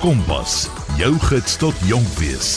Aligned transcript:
Kompas, 0.00 0.62
jou 0.96 1.10
gids 1.28 1.58
tot 1.60 1.76
jonk 1.84 2.14
wees. 2.16 2.54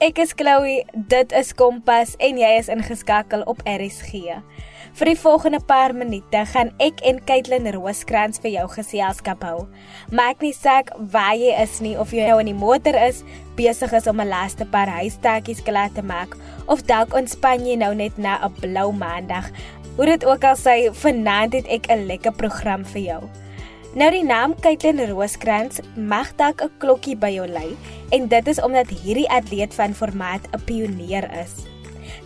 Ek 0.00 0.16
is 0.22 0.30
Chloe, 0.32 0.78
dit 1.12 1.34
is 1.36 1.50
Kompas 1.52 2.14
en 2.16 2.38
jy 2.40 2.48
is 2.56 2.70
ingeskakel 2.72 3.44
op 3.44 3.60
RSG. 3.68 4.38
Vir 4.96 5.10
die 5.10 5.18
volgende 5.20 5.60
paar 5.68 5.92
minute 5.92 6.46
gaan 6.54 6.72
ek 6.80 7.02
en 7.04 7.20
Caitlin 7.28 7.68
Rooskrans 7.76 8.40
vir 8.40 8.54
jou 8.54 8.64
geselskap 8.72 9.44
hou. 9.44 9.66
Maak 10.08 10.40
nie 10.40 10.54
saak 10.56 10.94
waar 11.12 11.36
jy 11.36 11.52
is 11.60 11.76
nie 11.84 11.92
of 12.00 12.16
jy 12.16 12.24
nou 12.24 12.40
in 12.40 12.54
die 12.54 12.56
motor 12.56 12.96
is, 12.96 13.20
besig 13.60 13.92
is 13.92 14.08
om 14.08 14.24
'n 14.24 14.32
laaste 14.32 14.64
paar 14.64 14.88
huistakkies 14.88 15.60
klaar 15.60 15.92
te 15.92 16.00
maak 16.00 16.32
of 16.72 16.88
dalk 16.88 17.12
ontspan 17.12 17.68
jy 17.68 17.76
nou 17.76 17.92
net 17.92 18.16
na 18.16 18.40
'n 18.40 18.56
blou 18.64 18.96
maandag. 18.96 19.52
Hoe 20.00 20.06
dit 20.06 20.24
ook 20.24 20.40
al 20.40 20.56
sê, 20.56 20.88
vanaand 20.88 21.52
het 21.52 21.68
ek 21.68 21.92
'n 21.92 22.08
lekker 22.08 22.32
program 22.32 22.80
vir 22.80 23.02
jou. 23.02 23.41
Nou 23.92 24.06
die 24.08 24.22
naam 24.24 24.54
Caitlin 24.56 25.02
Rooskrans 25.10 25.82
mag 26.00 26.30
dalk 26.38 26.62
'n 26.64 26.72
klokkie 26.80 27.12
by 27.12 27.28
jou 27.28 27.44
lei 27.46 27.76
en 28.16 28.28
dit 28.28 28.46
is 28.48 28.60
omdat 28.64 28.88
hierdie 28.88 29.28
atleet 29.28 29.74
van 29.74 29.92
formaat 29.92 30.48
'n 30.48 30.64
pionier 30.64 31.28
is. 31.40 31.52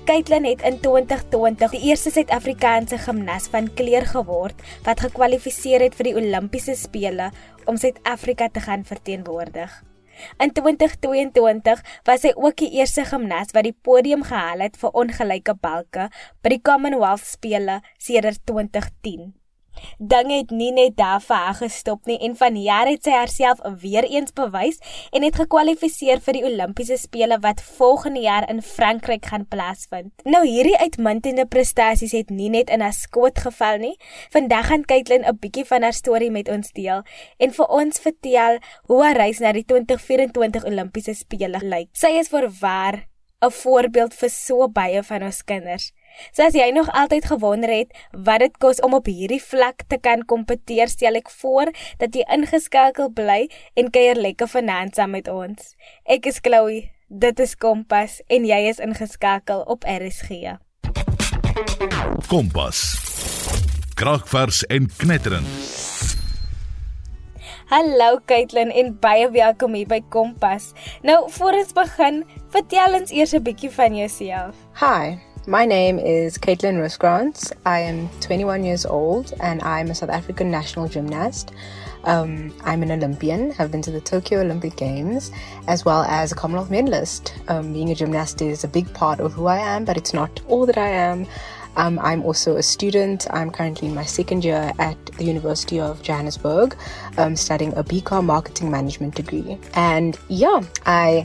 Caitlin 0.04 0.44
het 0.44 0.62
in 0.62 0.78
2020 0.80 1.70
die 1.70 1.80
eerste 1.90 2.10
Suid-Afrikaanse 2.10 2.98
gimnas 2.98 3.48
van 3.48 3.74
kleur 3.74 4.06
geword 4.06 4.54
wat 4.84 5.00
gekwalifiseer 5.00 5.80
het 5.80 5.94
vir 5.94 6.04
die 6.04 6.14
Olimpiese 6.14 6.74
spele 6.74 7.30
om 7.64 7.76
Suid-Afrika 7.76 8.48
te 8.48 8.60
gaan 8.60 8.84
verteenwoordig. 8.84 9.82
In 10.38 10.52
2022 10.52 11.82
was 12.04 12.20
sy 12.20 12.32
ook 12.36 12.56
die 12.56 12.70
eerste 12.78 13.04
gimnas 13.04 13.50
wat 13.52 13.64
die 13.64 13.78
podium 13.82 14.22
gehaal 14.22 14.60
het 14.60 14.76
vir 14.76 14.90
ongelyke 14.94 15.54
balke 15.54 16.10
by 16.42 16.48
die 16.48 16.62
Commonwealth 16.62 17.26
spele 17.26 17.80
sedert 17.98 18.38
2010. 18.46 19.34
Dinge 19.98 20.36
het 20.36 20.50
nie 20.50 20.72
net 20.72 20.96
daar 20.96 21.22
haar 21.28 21.54
gestop 21.54 22.06
nie 22.06 22.18
en 22.18 22.36
vanjaar 22.36 22.86
het 22.90 23.04
sy 23.04 23.14
haarself 23.14 23.60
weer 23.82 24.04
eens 24.04 24.32
bewys 24.32 24.78
en 25.12 25.22
het 25.22 25.38
gekwalifiseer 25.40 26.20
vir 26.20 26.38
die 26.38 26.44
Olimpiese 26.44 26.98
spele 27.00 27.38
wat 27.40 27.62
volgende 27.78 28.20
jaar 28.20 28.48
in 28.50 28.62
Frankryk 28.62 29.26
gaan 29.26 29.46
plaasvind. 29.48 30.12
Nou 30.24 30.44
hierdie 30.46 30.76
uitmuntende 30.78 31.46
prestasies 31.46 32.12
het 32.16 32.30
nie 32.30 32.50
net 32.50 32.70
in 32.70 32.84
haar 32.84 32.96
skoot 32.96 33.38
geval 33.38 33.78
nie. 33.78 33.96
Vandag 34.30 34.66
gaan 34.66 34.84
Caitlin 34.84 35.24
'n 35.24 35.38
bietjie 35.40 35.64
van 35.64 35.82
haar 35.82 35.92
storie 35.92 36.30
met 36.30 36.48
ons 36.48 36.72
deel 36.72 37.02
en 37.38 37.52
vir 37.52 37.66
ons 37.66 37.98
vertel 37.98 38.58
hoe 38.86 39.02
haar 39.02 39.16
reis 39.16 39.38
na 39.38 39.52
die 39.52 39.64
2024 39.64 40.64
Olimpiese 40.64 41.14
spele 41.14 41.60
lyk. 41.62 41.88
Sy 41.92 42.18
is 42.20 42.28
voorwaar 42.28 43.06
'n 43.44 43.50
voorbeeld 43.50 44.14
vir 44.14 44.30
so 44.30 44.68
baie 44.68 45.02
van 45.02 45.22
ons 45.22 45.44
kinders. 45.44 45.92
So 46.32 46.46
as 46.46 46.54
jy 46.54 46.70
nog 46.74 46.90
altyd 46.92 47.24
gewonder 47.24 47.70
het 47.70 47.94
wat 48.12 48.40
dit 48.44 48.56
kos 48.58 48.80
om 48.80 48.94
op 48.94 49.06
hierdie 49.06 49.42
vlak 49.42 49.86
te 49.88 49.98
kan 50.00 50.24
kompeteer, 50.24 50.88
stel 50.88 51.18
ek 51.20 51.30
voor 51.30 51.72
dat 51.98 52.14
jy 52.14 52.26
ingeskakel 52.32 53.10
bly 53.10 53.46
en 53.74 53.90
kuier 53.90 54.16
lekker 54.16 54.48
vanaand 54.48 54.94
saam 54.94 55.16
met 55.16 55.28
ons. 55.28 55.74
Ek 56.04 56.26
is 56.26 56.40
Chloe, 56.42 56.90
dit 57.08 57.40
is 57.40 57.56
Kompas 57.56 58.20
en 58.26 58.46
jy 58.48 58.60
is 58.70 58.82
ingeskakel 58.82 59.62
op 59.66 59.84
RSG. 59.86 60.56
Kompas. 62.28 62.82
Kragvers 63.96 64.64
en 64.66 64.90
knetterend. 64.96 65.48
Hallo 67.66 68.20
Caitlin 68.26 68.70
en 68.70 68.92
baie 69.02 69.26
welkom 69.34 69.72
hier 69.74 69.88
by 69.90 69.98
Kompas. 70.14 70.68
Nou, 71.02 71.24
voor 71.34 71.56
ons 71.58 71.72
begin, 71.74 72.20
vertel 72.54 72.94
ons 73.00 73.10
eers 73.10 73.34
'n 73.34 73.42
bietjie 73.42 73.70
van 73.70 73.96
jouself. 73.96 74.54
Hi, 74.78 75.18
My 75.48 75.64
name 75.64 76.00
is 76.00 76.38
Caitlin 76.38 76.74
Rooskrantz. 76.80 77.52
I 77.64 77.78
am 77.78 78.08
21 78.18 78.64
years 78.64 78.84
old 78.84 79.32
and 79.38 79.62
I'm 79.62 79.88
a 79.92 79.94
South 79.94 80.10
African 80.10 80.50
national 80.50 80.88
gymnast. 80.88 81.52
Um, 82.02 82.52
I'm 82.64 82.82
an 82.82 82.90
Olympian, 82.90 83.52
have 83.52 83.70
been 83.70 83.80
to 83.82 83.92
the 83.92 84.00
Tokyo 84.00 84.40
Olympic 84.40 84.74
Games, 84.74 85.30
as 85.68 85.84
well 85.84 86.02
as 86.02 86.32
a 86.32 86.34
Commonwealth 86.34 86.68
medalist. 86.68 87.32
Um, 87.46 87.72
being 87.72 87.90
a 87.90 87.94
gymnast 87.94 88.42
is 88.42 88.64
a 88.64 88.68
big 88.68 88.92
part 88.92 89.20
of 89.20 89.34
who 89.34 89.46
I 89.46 89.58
am, 89.58 89.84
but 89.84 89.96
it's 89.96 90.12
not 90.12 90.40
all 90.48 90.66
that 90.66 90.78
I 90.78 90.88
am. 90.88 91.28
Um, 91.76 92.00
I'm 92.00 92.24
also 92.24 92.56
a 92.56 92.62
student. 92.62 93.28
I'm 93.30 93.52
currently 93.52 93.86
in 93.86 93.94
my 93.94 94.04
second 94.04 94.44
year 94.44 94.72
at 94.80 94.96
the 95.06 95.24
University 95.24 95.78
of 95.78 96.02
Johannesburg, 96.02 96.76
um, 97.18 97.36
studying 97.36 97.72
a 97.74 97.84
BCom 97.84 98.24
marketing 98.24 98.68
management 98.68 99.14
degree. 99.14 99.58
And 99.74 100.18
yeah, 100.26 100.62
I 100.86 101.24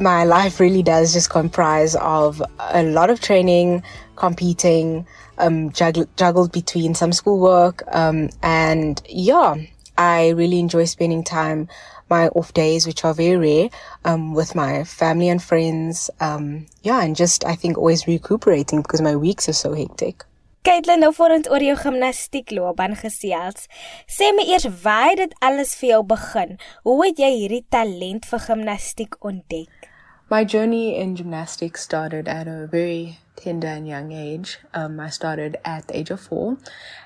my 0.00 0.24
life 0.24 0.60
really 0.60 0.82
does 0.82 1.12
just 1.12 1.30
comprise 1.30 1.94
of 1.96 2.42
a 2.58 2.82
lot 2.82 3.10
of 3.10 3.20
training, 3.20 3.82
competing, 4.16 5.06
um, 5.38 5.70
juggle, 5.72 6.06
juggled 6.16 6.52
between 6.52 6.94
some 6.94 7.12
schoolwork, 7.12 7.82
um, 7.94 8.30
and 8.42 9.02
yeah, 9.08 9.54
I 9.96 10.30
really 10.30 10.58
enjoy 10.58 10.84
spending 10.86 11.22
time, 11.22 11.68
my 12.10 12.28
off 12.28 12.52
days, 12.52 12.86
which 12.86 13.04
are 13.04 13.14
very 13.14 13.36
rare, 13.36 13.68
um, 14.04 14.34
with 14.34 14.54
my 14.54 14.84
family 14.84 15.28
and 15.28 15.42
friends. 15.42 16.10
Um, 16.20 16.66
yeah, 16.82 17.02
and 17.02 17.16
just 17.16 17.44
I 17.44 17.54
think 17.54 17.78
always 17.78 18.06
recuperating 18.06 18.82
because 18.82 19.00
my 19.00 19.16
weeks 19.16 19.48
are 19.48 19.54
so 19.54 19.72
hectic. 19.72 20.24
Caitlin, 20.64 21.02
nou 21.04 21.10
voor 21.12 21.34
ons 21.34 21.48
oor 21.52 21.60
jou 21.60 21.74
gimnastiekloopbaan 21.76 22.94
gesels. 22.96 23.66
Sê 24.08 24.30
my 24.32 24.46
eers 24.48 24.64
waar 24.80 25.12
dit 25.20 25.34
alles 25.44 25.74
vir 25.76 25.90
jou 25.90 25.98
begin. 26.08 26.54
Hoe 26.88 26.94
het 27.02 27.20
jy 27.20 27.28
hierdie 27.34 27.66
talent 27.68 28.24
vir 28.30 28.40
gimnastiek 28.46 29.18
ontdek? 29.20 29.73
My 30.30 30.42
journey 30.44 30.96
in 30.96 31.16
gymnastics 31.16 31.82
started 31.82 32.28
at 32.28 32.48
a 32.48 32.66
very 32.66 33.18
tender 33.36 33.66
and 33.68 33.86
young 33.86 34.12
age. 34.12 34.58
Um, 34.72 34.98
I 34.98 35.10
started 35.10 35.58
at 35.64 35.88
the 35.88 35.98
age 35.98 36.10
of 36.10 36.20
four, 36.20 36.56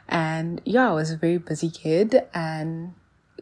and 0.09 0.61
yeah, 0.65 0.91
I 0.91 0.95
was 0.95 1.11
a 1.11 1.17
very 1.17 1.39
busy 1.39 1.69
kid 1.69 2.23
and 2.33 2.95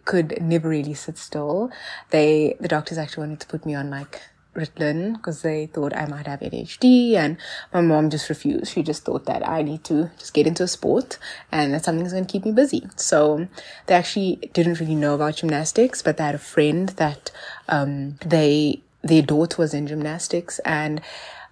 could 0.06 0.40
never 0.40 0.70
really 0.70 0.94
sit 0.94 1.18
still. 1.18 1.70
They, 2.10 2.56
the 2.58 2.68
doctors 2.68 2.96
actually 2.96 3.26
wanted 3.26 3.40
to 3.40 3.46
put 3.48 3.66
me 3.66 3.74
on 3.74 3.90
like 3.90 4.22
Ritalin 4.54 5.14
because 5.14 5.42
they 5.42 5.66
thought 5.66 5.94
I 5.94 6.06
might 6.06 6.26
have 6.26 6.40
ADHD 6.40 7.14
and 7.14 7.36
my 7.74 7.82
mom 7.82 8.08
just 8.08 8.30
refused. 8.30 8.72
She 8.72 8.82
just 8.82 9.04
thought 9.04 9.26
that 9.26 9.46
I 9.46 9.62
need 9.62 9.84
to 9.84 10.10
just 10.18 10.32
get 10.32 10.46
into 10.46 10.62
a 10.62 10.68
sport 10.68 11.18
and 11.52 11.74
that 11.74 11.84
something's 11.84 12.12
going 12.12 12.24
to 12.24 12.32
keep 12.32 12.46
me 12.46 12.52
busy. 12.52 12.88
So 12.96 13.46
they 13.86 13.94
actually 13.94 14.36
didn't 14.54 14.80
really 14.80 14.94
know 14.94 15.14
about 15.14 15.36
gymnastics, 15.36 16.00
but 16.00 16.16
they 16.16 16.24
had 16.24 16.34
a 16.34 16.38
friend 16.38 16.88
that 16.90 17.30
um, 17.68 18.16
they 18.24 18.82
their 19.02 19.22
daughter 19.22 19.62
was 19.62 19.74
in 19.74 19.86
gymnastics 19.86 20.58
and 20.60 21.00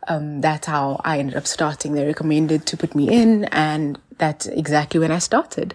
um, 0.08 0.40
that's 0.40 0.66
how 0.66 1.00
I 1.04 1.18
ended 1.18 1.36
up 1.36 1.46
starting. 1.46 1.94
They 1.94 2.04
recommended 2.04 2.66
to 2.66 2.76
put 2.76 2.94
me 2.94 3.08
in 3.08 3.44
and 3.44 3.98
that's 4.18 4.46
exactly 4.46 5.00
when 5.00 5.10
I 5.10 5.18
started. 5.18 5.74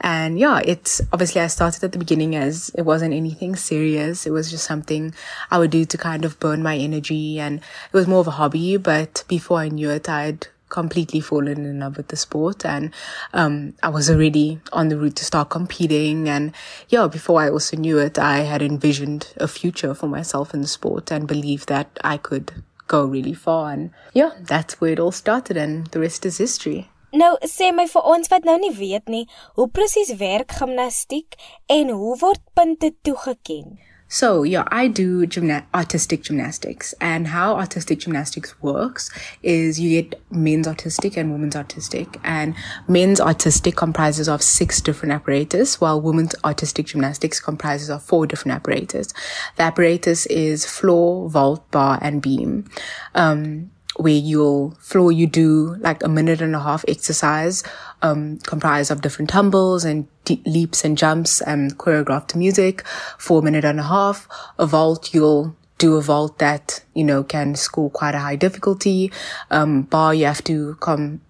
And 0.00 0.38
yeah, 0.38 0.60
it's 0.64 1.00
obviously 1.12 1.40
I 1.40 1.46
started 1.46 1.84
at 1.84 1.92
the 1.92 1.98
beginning 1.98 2.34
as 2.34 2.70
it 2.70 2.82
wasn't 2.82 3.14
anything 3.14 3.54
serious. 3.56 4.26
It 4.26 4.30
was 4.30 4.50
just 4.50 4.64
something 4.64 5.14
I 5.50 5.58
would 5.58 5.70
do 5.70 5.84
to 5.84 5.98
kind 5.98 6.24
of 6.24 6.40
burn 6.40 6.62
my 6.62 6.76
energy 6.76 7.38
and 7.38 7.58
it 7.58 7.92
was 7.92 8.06
more 8.06 8.20
of 8.20 8.28
a 8.28 8.32
hobby. 8.32 8.76
But 8.76 9.24
before 9.28 9.58
I 9.58 9.68
knew 9.68 9.90
it, 9.90 10.08
I'd 10.08 10.48
completely 10.68 11.20
fallen 11.20 11.64
in 11.64 11.80
love 11.80 11.96
with 11.96 12.08
the 12.08 12.16
sport 12.16 12.64
and 12.64 12.92
um, 13.32 13.74
I 13.82 13.88
was 13.88 14.10
already 14.10 14.60
on 14.72 14.88
the 14.88 14.98
route 14.98 15.16
to 15.16 15.24
start 15.24 15.48
competing 15.48 16.28
and 16.28 16.52
yeah 16.88 17.06
before 17.06 17.40
I 17.40 17.50
also 17.50 17.76
knew 17.76 17.98
it 17.98 18.18
I 18.18 18.38
had 18.38 18.62
envisioned 18.62 19.32
a 19.36 19.48
future 19.48 19.94
for 19.94 20.08
myself 20.08 20.54
in 20.54 20.62
the 20.62 20.68
sport 20.68 21.10
and 21.12 21.28
believed 21.28 21.68
that 21.68 21.98
I 22.02 22.16
could 22.16 22.64
go 22.88 23.04
really 23.04 23.34
far 23.34 23.72
and 23.72 23.90
yeah 24.12 24.32
that's 24.40 24.80
where 24.80 24.92
it 24.92 25.00
all 25.00 25.12
started 25.12 25.56
and 25.56 25.86
the 25.88 26.00
rest 26.00 26.26
is 26.26 26.38
history 26.38 26.90
Nou 27.16 27.36
sê 27.48 27.70
my 27.72 27.86
vir 27.88 28.08
ons 28.12 28.28
wat 28.28 28.44
nou 28.44 28.56
nie 28.60 28.72
weet 28.76 29.08
nie, 29.08 29.26
hoe 29.56 29.68
presies 29.72 30.10
werk 30.20 30.52
gimnastiek 30.58 31.38
en 31.72 31.92
hoe 31.94 32.16
word 32.20 32.42
punte 32.58 32.90
toegeken? 33.06 33.78
So, 34.08 34.44
yeah, 34.44 34.64
I 34.68 34.88
do 34.88 35.26
gymna- 35.26 35.64
artistic 35.74 36.22
gymnastics. 36.22 36.94
And 37.00 37.28
how 37.28 37.56
artistic 37.56 37.98
gymnastics 37.98 38.60
works 38.62 39.10
is 39.42 39.80
you 39.80 40.02
get 40.02 40.20
men's 40.30 40.68
artistic 40.68 41.16
and 41.16 41.32
women's 41.32 41.56
artistic. 41.56 42.20
And 42.22 42.54
men's 42.86 43.20
artistic 43.20 43.74
comprises 43.76 44.28
of 44.28 44.42
six 44.42 44.80
different 44.80 45.12
apparatus, 45.12 45.80
while 45.80 46.00
women's 46.00 46.34
artistic 46.44 46.86
gymnastics 46.86 47.40
comprises 47.40 47.90
of 47.90 48.02
four 48.02 48.26
different 48.26 48.54
apparatus. 48.54 49.12
The 49.56 49.64
apparatus 49.64 50.26
is 50.26 50.64
floor, 50.64 51.28
vault, 51.28 51.68
bar, 51.70 51.98
and 52.00 52.22
beam. 52.22 52.70
Um, 53.14 53.70
where 53.98 54.12
you'll 54.12 54.70
floor 54.80 55.10
you 55.10 55.26
do 55.26 55.76
like 55.80 56.02
a 56.02 56.08
minute 56.08 56.40
and 56.40 56.54
a 56.54 56.60
half 56.60 56.84
exercise 56.86 57.62
um 58.02 58.38
comprised 58.46 58.90
of 58.90 59.00
different 59.00 59.30
tumbles 59.30 59.84
and 59.84 60.06
leaps 60.44 60.84
and 60.84 60.98
jumps 60.98 61.40
and 61.40 61.78
choreographed 61.78 62.34
music 62.34 62.86
for 63.18 63.40
a 63.40 63.42
minute 63.42 63.64
and 63.64 63.80
a 63.80 63.84
half. 63.84 64.28
A 64.58 64.66
vault 64.66 65.14
you'll 65.14 65.56
do 65.78 65.96
a 65.96 66.02
vault 66.02 66.38
that 66.38 66.82
you 66.94 67.04
know 67.04 67.22
can 67.22 67.54
score 67.54 67.90
quite 67.90 68.14
a 68.14 68.18
high 68.18 68.36
difficulty. 68.36 69.12
Um 69.50 69.82
bar 69.82 70.14
you 70.14 70.26
have 70.26 70.42
to 70.44 70.74
come 70.76 71.20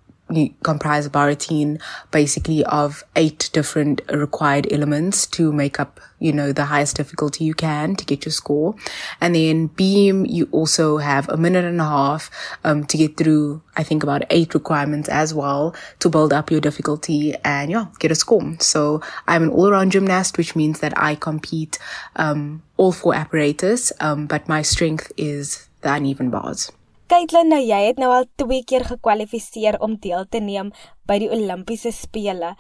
comprise 0.65 1.07
a 1.07 1.11
bar 1.11 1.29
routine 1.29 1.79
basically 2.11 2.65
of 2.65 3.05
eight 3.15 3.49
different 3.53 4.01
required 4.11 4.67
elements 4.73 5.25
to 5.27 5.53
make 5.53 5.79
up, 5.79 6.01
you 6.19 6.33
know, 6.33 6.53
the 6.53 6.65
highest 6.65 6.97
difficulty 6.97 7.45
you 7.45 7.55
can 7.55 7.95
to 7.95 8.05
get 8.05 8.25
your 8.25 8.33
score. 8.33 8.75
And 9.21 9.37
then 9.37 9.69
beam, 9.69 10.27
you 10.27 10.49
also 10.51 10.99
have 10.99 11.29
a 11.29 11.37
minute 11.37 11.65
and 11.65 11.81
a 11.81 11.85
half, 11.85 12.31
um, 12.65 12.85
to 12.87 12.97
get 12.97 13.17
through, 13.17 13.63
I 13.77 13.85
think 13.85 14.03
about 14.03 14.25
eight 14.31 14.53
requirements 14.53 15.09
as 15.09 15.33
well 15.33 15.75
to 16.01 16.09
build 16.09 16.33
up 16.33 16.51
your 16.51 16.61
difficulty 16.61 17.35
and 17.45 17.71
yeah, 17.71 17.87
get 18.01 18.11
a 18.11 18.17
score. 18.17 18.57
So 18.59 19.03
I'm 19.29 19.45
an 19.45 19.51
all 19.51 19.69
around 19.69 19.93
gymnast, 19.93 20.39
which 20.39 20.57
means 20.57 20.81
that 20.81 20.93
I 20.97 21.15
compete, 21.15 21.79
um, 22.17 22.63
all 22.77 22.93
four 22.93 23.15
apparatus, 23.15 23.93
um, 24.01 24.27
but 24.27 24.49
my 24.49 24.63
strength 24.63 25.13
is 25.17 25.69
the 25.83 25.93
uneven 25.93 26.31
bars. 26.31 26.73
Caitlin, 27.07 27.53
nou 27.53 27.61
jy 27.63 27.77
het 27.85 28.01
nou 28.03 28.09
al 28.11 28.25
twee 28.35 28.65
keer 28.67 28.83
gekwalifiseer 28.83 29.77
om 29.85 29.93
deel 30.03 30.25
te 30.27 30.41
neem 30.43 30.73
by 31.07 31.21
die 31.23 31.29
Olimpiese 31.31 31.93
spele. 31.95 32.57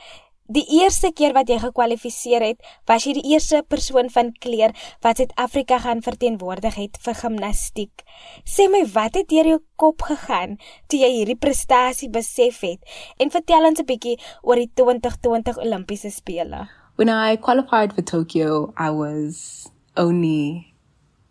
Die 0.46 0.62
eerste 0.78 1.10
keer 1.10 1.32
wat 1.34 1.48
jy 1.50 1.56
gekwalifiseer 1.58 2.44
het, 2.46 2.60
was 2.86 3.08
jy 3.08 3.16
die 3.16 3.32
eerste 3.32 3.64
persoon 3.66 4.06
van 4.14 4.30
kleur 4.38 4.70
wat 5.02 5.18
Suid-Afrika 5.18 5.80
gaan 5.82 6.04
verteenwoordig 6.06 6.78
het 6.78 7.00
vir 7.02 7.18
gimnastiek. 7.18 8.04
Sê 8.46 8.68
my, 8.70 8.84
wat 8.94 9.18
het 9.18 9.26
deur 9.34 9.50
jou 9.50 9.58
kop 9.82 10.06
gegaan 10.06 10.54
toe 10.86 11.02
jy 11.02 11.10
hierdie 11.16 11.38
prestasie 11.42 12.12
besef 12.14 12.62
het? 12.62 12.78
En 13.18 13.34
vertel 13.34 13.66
ons 13.66 13.82
'n 13.82 13.90
bietjie 13.90 14.14
oor 14.46 14.62
die 14.62 14.70
2020 14.78 15.58
Olimpiese 15.58 16.14
spele. 16.14 16.68
When 16.94 17.10
I 17.10 17.34
qualified 17.36 17.92
for 17.92 18.02
Tokyo, 18.04 18.72
I 18.78 18.90
was 18.90 19.66
only 19.96 20.75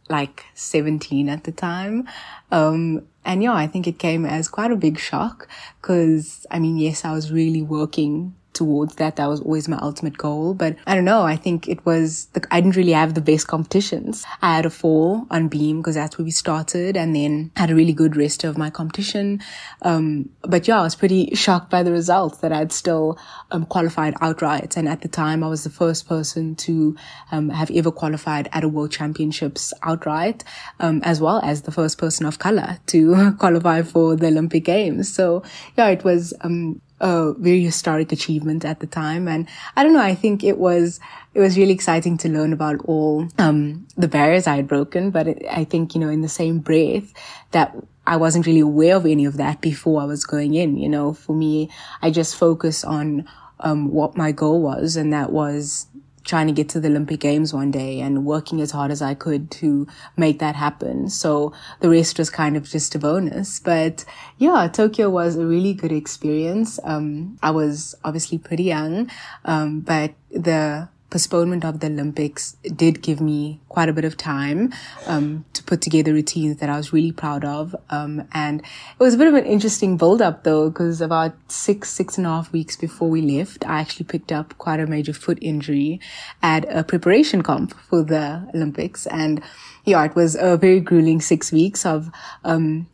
like 0.10 0.46
17 0.54 1.30
at 1.30 1.44
the 1.44 1.52
time. 1.52 2.08
Um, 2.52 3.08
and 3.24 3.42
yeah, 3.42 3.54
I 3.54 3.68
think 3.68 3.88
it 3.88 3.98
came 3.98 4.26
as 4.26 4.48
quite 4.48 4.72
a 4.72 4.76
big 4.76 5.00
shock 5.00 5.48
because 5.82 6.46
I 6.52 6.60
mean, 6.60 6.78
yes, 6.78 7.04
I 7.06 7.12
was 7.12 7.32
really 7.32 7.62
working 7.62 8.36
towards 8.56 8.96
that. 8.96 9.18
That 9.18 9.30
was 9.30 9.42
always 9.42 9.68
my 9.68 9.78
ultimate 9.78 10.18
goal. 10.18 10.54
But 10.54 10.78
I 10.88 10.96
don't 10.96 11.06
know. 11.06 11.24
I 11.24 11.36
think 11.36 11.68
it 11.68 11.86
was, 11.86 12.26
the, 12.34 12.46
I 12.50 12.62
didn't 12.62 12.76
really 12.76 12.94
have 12.94 13.14
the 13.14 13.22
best 13.22 13.48
competitions. 13.48 14.26
I 14.42 14.56
had 14.56 14.66
a 14.66 14.70
four 14.70 15.26
on 15.30 15.48
beam 15.50 15.82
because 15.82 15.96
that's 15.96 16.18
where 16.18 16.26
we 16.26 16.32
started 16.32 16.98
and 16.98 17.16
then 17.16 17.52
had 17.56 17.70
a 17.70 17.76
really 17.76 17.94
good 17.94 18.16
rest 18.16 18.44
of 18.44 18.58
my 18.58 18.70
competition. 18.70 19.42
Um, 19.84 20.30
but 20.42 20.68
yeah, 20.68 20.80
I 20.80 20.84
was 20.84 20.96
pretty 20.96 21.36
shocked 21.36 21.70
by 21.70 21.84
the 21.84 21.92
results 21.92 22.40
that 22.40 22.52
I'd 22.52 22.72
still, 22.72 23.20
um, 23.52 23.66
qualified 23.66 24.16
outright. 24.22 24.78
And 24.78 24.88
at 24.88 25.02
the 25.02 25.08
time, 25.08 25.44
I 25.44 25.48
was 25.48 25.64
the 25.64 25.70
first 25.70 26.08
person 26.08 26.56
to, 26.56 26.96
um, 27.32 27.50
have 27.50 27.70
ever 27.72 27.92
qualified 27.92 28.50
at 28.54 28.64
a 28.64 28.70
world 28.70 28.92
championships 28.92 29.74
outright, 29.84 30.44
um, 30.80 31.02
as 31.04 31.22
well 31.22 31.42
as 31.44 31.64
the 31.64 31.72
first 31.72 31.98
person 31.98 32.26
of 32.26 32.40
color 32.40 32.80
to 32.88 33.34
qualify 33.40 33.82
for 33.82 34.16
the 34.16 34.28
Olympic 34.28 34.64
games. 34.64 35.14
So 35.14 35.44
yeah, 35.78 35.90
it 35.90 36.04
was, 36.04 36.34
um, 36.42 36.82
a 37.00 37.34
very 37.34 37.62
historic 37.62 38.12
achievement 38.12 38.64
at 38.64 38.80
the 38.80 38.88
time. 38.88 39.28
And 39.28 39.48
I 39.76 39.84
don't 39.84 39.94
know, 39.94 40.02
I 40.02 40.16
think 40.16 40.44
it 40.44 40.58
was, 40.58 41.00
it 41.34 41.42
was 41.42 41.58
really 41.58 41.74
exciting 41.74 42.18
to 42.20 42.30
learn 42.30 42.54
about 42.54 42.80
all, 42.86 43.28
um, 43.38 43.86
the 43.98 44.08
barriers 44.08 44.48
I 44.48 44.56
had 44.56 44.68
broken. 44.68 45.12
But 45.12 45.28
it, 45.28 45.46
I 45.52 45.66
think, 45.66 45.94
you 45.94 46.02
know, 46.02 46.10
in 46.10 46.22
the 46.22 46.30
same 46.30 46.60
breath 46.60 47.14
that 47.52 47.76
I 48.08 48.16
wasn't 48.18 48.46
really 48.46 48.62
aware 48.62 48.96
of 48.96 49.06
any 49.06 49.26
of 49.26 49.38
that 49.38 49.62
before 49.62 50.02
I 50.02 50.06
was 50.06 50.24
going 50.24 50.54
in, 50.54 50.78
you 50.78 50.88
know, 50.88 51.14
for 51.14 51.36
me, 51.36 51.70
I 52.02 52.12
just 52.12 52.36
focus 52.36 52.84
on, 52.84 53.28
um, 53.60 53.92
what 53.92 54.16
my 54.16 54.32
goal 54.32 54.62
was. 54.62 54.96
And 54.96 55.12
that 55.12 55.32
was 55.32 55.88
trying 56.26 56.48
to 56.48 56.54
get 56.54 56.68
to 56.70 56.80
the 56.80 56.90
Olympic 56.90 57.20
Games 57.20 57.54
one 57.54 57.72
day 57.72 58.02
and 58.02 58.26
working 58.26 58.60
as 58.60 58.72
hard 58.72 58.92
as 58.92 59.02
I 59.02 59.14
could 59.14 59.50
to 59.52 59.88
make 60.18 60.40
that 60.40 60.56
happen. 60.56 61.10
So 61.10 61.54
the 61.80 61.90
rest 61.90 62.18
was 62.18 62.30
kind 62.30 62.58
of 62.58 62.68
just 62.68 62.96
a 62.96 63.00
bonus. 63.00 63.60
But 63.60 64.04
yeah, 64.38 64.68
Tokyo 64.68 65.10
was 65.10 65.38
a 65.38 65.46
really 65.46 65.74
good 65.74 65.92
experience. 65.92 66.80
Um, 66.84 67.38
I 67.42 67.52
was 67.52 67.96
obviously 68.04 68.38
pretty 68.38 68.64
young, 68.64 69.10
um, 69.46 69.82
but 69.82 70.14
the 70.32 70.90
postponement 71.16 71.64
of 71.64 71.80
the 71.80 71.88
Olympics 71.88 72.58
did 72.76 73.02
give 73.02 73.22
me 73.22 73.62
quite 73.70 73.88
a 73.88 73.94
bit 73.94 74.04
of 74.04 74.18
time 74.18 74.74
um, 75.08 75.46
to 75.54 75.64
put 75.64 75.80
together 75.80 76.12
routines 76.12 76.58
that 76.58 76.70
I 76.70 76.76
was 76.76 76.92
really 76.92 77.14
proud 77.14 77.46
of. 77.46 77.74
Um, 77.90 78.28
and 78.34 78.60
it 78.60 79.00
was 79.00 79.14
a 79.14 79.18
bit 79.18 79.30
of 79.30 79.34
an 79.34 79.46
interesting 79.46 79.96
build 79.96 80.22
up 80.22 80.44
though, 80.44 80.70
because 80.70 81.00
about 81.00 81.34
six, 81.48 81.90
six 81.90 82.18
and 82.18 82.28
a 82.28 82.32
half 82.32 82.52
weeks 82.52 82.76
before 82.76 83.10
we 83.10 83.22
left, 83.22 83.66
I 83.66 83.80
actually 83.80 84.08
picked 84.08 84.34
up 84.34 84.58
quite 84.58 84.82
a 84.82 84.88
major 84.88 85.14
foot 85.14 85.40
injury 85.42 86.02
at 86.44 86.66
a 86.68 86.84
preparation 86.84 87.44
comp 87.44 87.74
for 87.80 88.04
the 88.04 88.46
Olympics. 88.54 89.08
And 89.08 89.42
yeah, 89.86 90.04
it 90.04 90.16
was 90.16 90.36
a 90.36 90.58
very 90.58 90.82
grueling 90.82 91.22
six 91.22 91.50
weeks 91.50 91.86
of, 91.86 92.12
um, 92.44 92.88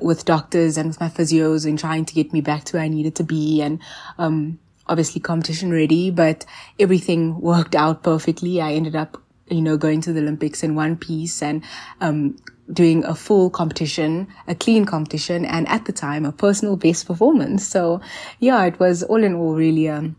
with 0.00 0.24
doctors 0.24 0.76
and 0.76 0.88
with 0.88 0.98
my 0.98 1.08
physios 1.08 1.64
and 1.64 1.78
trying 1.78 2.06
to 2.06 2.14
get 2.14 2.32
me 2.32 2.40
back 2.40 2.64
to 2.64 2.76
where 2.76 2.82
I 2.82 2.88
needed 2.88 3.14
to 3.14 3.22
be. 3.22 3.62
And, 3.62 3.78
um, 4.18 4.58
obviously 4.88 5.20
competition 5.20 5.70
ready, 5.70 6.10
but 6.10 6.44
everything 6.78 7.40
worked 7.40 7.74
out 7.74 8.02
perfectly. 8.02 8.60
I 8.60 8.72
ended 8.72 8.96
up, 8.96 9.22
you 9.48 9.62
know, 9.62 9.76
going 9.76 10.00
to 10.02 10.12
the 10.12 10.20
Olympics 10.20 10.62
in 10.62 10.74
one 10.74 10.96
piece 10.96 11.42
and, 11.42 11.62
um, 12.00 12.36
doing 12.72 13.02
a 13.04 13.14
full 13.14 13.48
competition, 13.48 14.28
a 14.46 14.54
clean 14.54 14.84
competition, 14.84 15.44
and 15.44 15.66
at 15.68 15.86
the 15.86 15.92
time, 15.92 16.26
a 16.26 16.32
personal 16.32 16.76
best 16.76 17.06
performance. 17.06 17.66
So 17.66 18.00
yeah, 18.40 18.64
it 18.64 18.78
was 18.78 19.02
all 19.02 19.24
in 19.24 19.34
all 19.34 19.54
really 19.54 19.86
a 19.86 20.12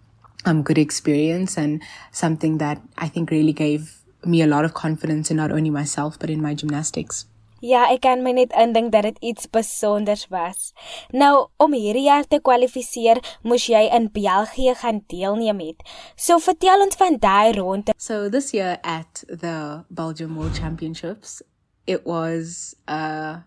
um, 0.45 0.63
good 0.63 0.77
experience 0.77 1.57
and 1.57 1.83
something 2.11 2.57
that 2.57 2.81
I 2.97 3.07
think 3.07 3.29
really 3.29 3.53
gave 3.53 3.99
me 4.25 4.41
a 4.41 4.47
lot 4.47 4.65
of 4.65 4.73
confidence 4.73 5.31
in 5.31 5.37
not 5.37 5.51
only 5.51 5.69
myself, 5.69 6.17
but 6.19 6.29
in 6.29 6.41
my 6.41 6.53
gymnastics. 6.53 7.25
Ja, 7.61 7.85
ek 7.91 8.01
kan 8.05 8.23
my 8.23 8.31
net 8.37 8.53
indink 8.55 8.91
dat 8.91 9.03
dit 9.03 9.17
iets 9.31 9.49
besonders 9.51 10.27
was. 10.31 10.71
Nou, 11.11 11.49
om 11.57 11.73
hierdie 11.75 12.07
jaar 12.07 12.27
te 12.27 12.39
kwalifiseer, 12.43 13.19
moes 13.43 13.67
jy 13.67 13.85
in 13.95 14.09
België 14.13 14.75
gaan 14.79 15.03
deelneem 15.11 15.59
het. 15.59 15.83
So 16.15 16.39
vertel 16.39 16.85
ons 16.85 16.95
van 16.99 17.19
daai 17.19 17.53
ronde. 17.57 17.93
So 17.97 18.29
this 18.29 18.53
year 18.53 18.77
at 18.83 19.23
the 19.27 19.83
Belgium 19.89 20.35
World 20.35 20.55
Championships, 20.55 21.41
it 21.87 22.05
was 22.05 22.75
a 22.87 23.43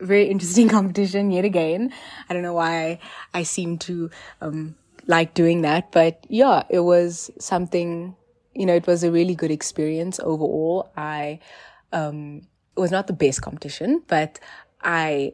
very 0.00 0.26
interesting 0.28 0.68
competition 0.76 1.30
yet 1.30 1.44
again. 1.44 1.92
I 2.28 2.34
don't 2.34 2.42
know 2.42 2.54
why 2.54 2.98
I 3.34 3.42
seem 3.42 3.78
to 3.78 4.10
um 4.40 4.76
like 5.06 5.34
doing 5.34 5.62
that, 5.62 5.92
but 5.92 6.26
yeah, 6.28 6.64
it 6.68 6.80
was 6.80 7.30
something, 7.38 8.16
you 8.54 8.66
know, 8.66 8.74
it 8.74 8.86
was 8.86 9.04
a 9.04 9.10
really 9.10 9.34
good 9.34 9.50
experience 9.50 10.20
overall. 10.20 10.90
I 10.96 11.40
um 11.92 12.42
it 12.76 12.80
was 12.80 12.90
not 12.90 13.06
the 13.06 13.12
best 13.12 13.42
competition, 13.42 14.02
but 14.06 14.38
I 14.82 15.32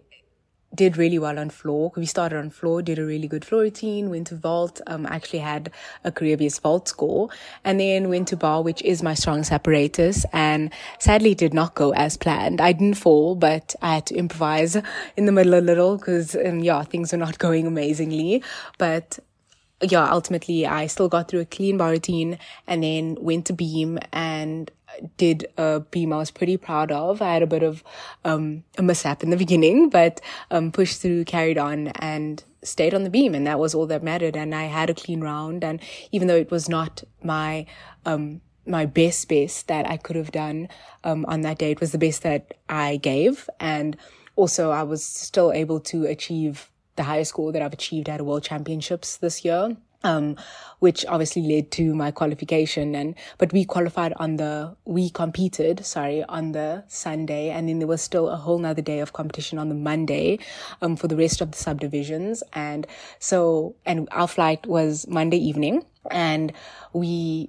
did 0.74 0.96
really 0.96 1.18
well 1.18 1.38
on 1.38 1.50
floor. 1.50 1.92
We 1.96 2.06
started 2.06 2.38
on 2.38 2.50
floor, 2.50 2.82
did 2.82 2.98
a 2.98 3.04
really 3.04 3.28
good 3.28 3.44
floor 3.44 3.62
routine, 3.62 4.10
went 4.10 4.28
to 4.28 4.36
vault, 4.36 4.80
um, 4.86 5.06
actually 5.06 5.40
had 5.40 5.70
a 6.04 6.10
career 6.10 6.36
best 6.36 6.62
vault 6.62 6.88
score, 6.88 7.28
and 7.64 7.78
then 7.78 8.08
went 8.08 8.28
to 8.28 8.36
bar, 8.36 8.62
which 8.62 8.80
is 8.82 9.02
my 9.02 9.14
strongest 9.14 9.52
apparatus, 9.52 10.24
and 10.32 10.72
sadly 10.98 11.34
did 11.34 11.52
not 11.52 11.74
go 11.74 11.92
as 11.92 12.16
planned. 12.16 12.60
I 12.60 12.72
didn't 12.72 12.94
fall, 12.94 13.34
but 13.34 13.74
I 13.82 13.94
had 13.94 14.06
to 14.06 14.14
improvise 14.14 14.76
in 15.16 15.26
the 15.26 15.32
middle 15.32 15.54
a 15.54 15.60
little 15.60 15.98
because, 15.98 16.34
um, 16.34 16.60
yeah, 16.60 16.82
things 16.84 17.12
were 17.12 17.18
not 17.18 17.38
going 17.46 17.66
amazingly, 17.66 18.42
but 18.78 19.18
yeah, 19.82 20.08
ultimately 20.10 20.66
I 20.66 20.86
still 20.86 21.08
got 21.08 21.28
through 21.28 21.40
a 21.40 21.44
clean 21.44 21.76
bar 21.76 21.90
routine 21.90 22.38
and 22.66 22.84
then 22.84 23.16
went 23.20 23.46
to 23.46 23.52
beam 23.52 23.98
and 24.12 24.70
did 25.16 25.46
a 25.56 25.80
beam 25.80 26.12
I 26.12 26.18
was 26.18 26.30
pretty 26.30 26.56
proud 26.56 26.92
of. 26.92 27.22
I 27.22 27.32
had 27.32 27.42
a 27.42 27.46
bit 27.46 27.62
of 27.62 27.82
um, 28.24 28.64
a 28.78 28.82
mishap 28.82 29.22
in 29.22 29.30
the 29.30 29.36
beginning, 29.36 29.90
but 29.90 30.20
um, 30.50 30.72
pushed 30.72 31.00
through, 31.00 31.24
carried 31.24 31.58
on, 31.58 31.88
and 31.88 32.42
stayed 32.62 32.94
on 32.94 33.04
the 33.04 33.10
beam, 33.10 33.34
and 33.34 33.46
that 33.46 33.58
was 33.58 33.74
all 33.74 33.86
that 33.86 34.02
mattered. 34.02 34.36
And 34.36 34.54
I 34.54 34.64
had 34.64 34.90
a 34.90 34.94
clean 34.94 35.20
round, 35.20 35.64
and 35.64 35.80
even 36.10 36.28
though 36.28 36.36
it 36.36 36.50
was 36.50 36.68
not 36.68 37.02
my 37.22 37.66
um, 38.04 38.40
my 38.66 38.86
best 38.86 39.28
best 39.28 39.68
that 39.68 39.88
I 39.88 39.96
could 39.96 40.16
have 40.16 40.32
done 40.32 40.68
um, 41.04 41.24
on 41.26 41.40
that 41.42 41.58
day, 41.58 41.72
it 41.72 41.80
was 41.80 41.92
the 41.92 41.98
best 41.98 42.22
that 42.22 42.54
I 42.68 42.96
gave, 42.96 43.48
and 43.60 43.96
also 44.36 44.70
I 44.70 44.82
was 44.82 45.04
still 45.04 45.52
able 45.52 45.80
to 45.80 46.06
achieve 46.06 46.70
the 46.96 47.04
highest 47.04 47.30
score 47.30 47.52
that 47.52 47.62
I've 47.62 47.72
achieved 47.72 48.08
at 48.08 48.20
a 48.20 48.24
World 48.24 48.44
Championships 48.44 49.16
this 49.16 49.44
year 49.44 49.76
um, 50.04 50.36
which 50.80 51.04
obviously 51.06 51.42
led 51.42 51.70
to 51.72 51.94
my 51.94 52.10
qualification. 52.10 52.94
And, 52.94 53.14
but 53.38 53.52
we 53.52 53.64
qualified 53.64 54.12
on 54.16 54.36
the, 54.36 54.76
we 54.84 55.10
competed, 55.10 55.84
sorry, 55.84 56.24
on 56.24 56.52
the 56.52 56.84
Sunday. 56.88 57.50
And 57.50 57.68
then 57.68 57.78
there 57.78 57.88
was 57.88 58.02
still 58.02 58.28
a 58.28 58.36
whole 58.36 58.58
nother 58.58 58.82
day 58.82 59.00
of 59.00 59.12
competition 59.12 59.58
on 59.58 59.68
the 59.68 59.74
Monday, 59.74 60.38
um, 60.80 60.96
for 60.96 61.08
the 61.08 61.16
rest 61.16 61.40
of 61.40 61.52
the 61.52 61.58
subdivisions. 61.58 62.42
And 62.52 62.86
so, 63.18 63.76
and 63.86 64.08
our 64.12 64.28
flight 64.28 64.66
was 64.66 65.06
Monday 65.08 65.38
evening. 65.38 65.84
And 66.10 66.52
we, 66.92 67.48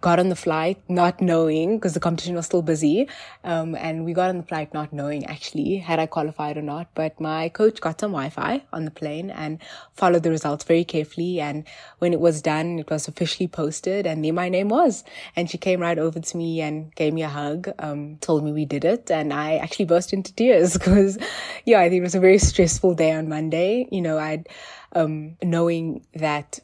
got 0.00 0.18
on 0.18 0.28
the 0.28 0.36
flight 0.36 0.80
not 0.88 1.20
knowing 1.20 1.76
because 1.76 1.94
the 1.94 2.00
competition 2.00 2.34
was 2.34 2.46
still 2.46 2.62
busy. 2.62 3.08
Um, 3.44 3.74
and 3.74 4.04
we 4.04 4.12
got 4.12 4.30
on 4.30 4.38
the 4.38 4.42
flight 4.42 4.72
not 4.72 4.92
knowing 4.92 5.26
actually 5.26 5.78
had 5.78 5.98
I 5.98 6.06
qualified 6.06 6.56
or 6.56 6.62
not. 6.62 6.88
But 6.94 7.20
my 7.20 7.48
coach 7.48 7.80
got 7.80 8.00
some 8.00 8.12
Wi-Fi 8.12 8.62
on 8.72 8.84
the 8.84 8.90
plane 8.90 9.30
and 9.30 9.58
followed 9.94 10.22
the 10.22 10.30
results 10.30 10.64
very 10.64 10.84
carefully. 10.84 11.40
And 11.40 11.64
when 11.98 12.12
it 12.12 12.20
was 12.20 12.42
done, 12.42 12.78
it 12.78 12.90
was 12.90 13.08
officially 13.08 13.48
posted 13.48 14.06
and 14.06 14.24
there 14.24 14.32
my 14.32 14.48
name 14.48 14.68
was. 14.68 15.04
And 15.34 15.50
she 15.50 15.58
came 15.58 15.80
right 15.80 15.98
over 15.98 16.20
to 16.20 16.36
me 16.36 16.60
and 16.60 16.94
gave 16.94 17.12
me 17.12 17.22
a 17.22 17.28
hug, 17.28 17.68
um, 17.78 18.18
told 18.20 18.44
me 18.44 18.52
we 18.52 18.64
did 18.64 18.84
it. 18.84 19.10
And 19.10 19.32
I 19.32 19.56
actually 19.56 19.86
burst 19.86 20.12
into 20.12 20.34
tears 20.34 20.72
because, 20.78 21.18
yeah, 21.64 21.80
I 21.80 21.88
think 21.88 22.00
it 22.00 22.02
was 22.02 22.14
a 22.14 22.20
very 22.20 22.38
stressful 22.38 22.94
day 22.94 23.12
on 23.12 23.28
Monday. 23.28 23.88
You 23.90 24.02
know, 24.02 24.18
I'd, 24.18 24.48
um, 24.92 25.36
knowing 25.42 26.06
that 26.14 26.60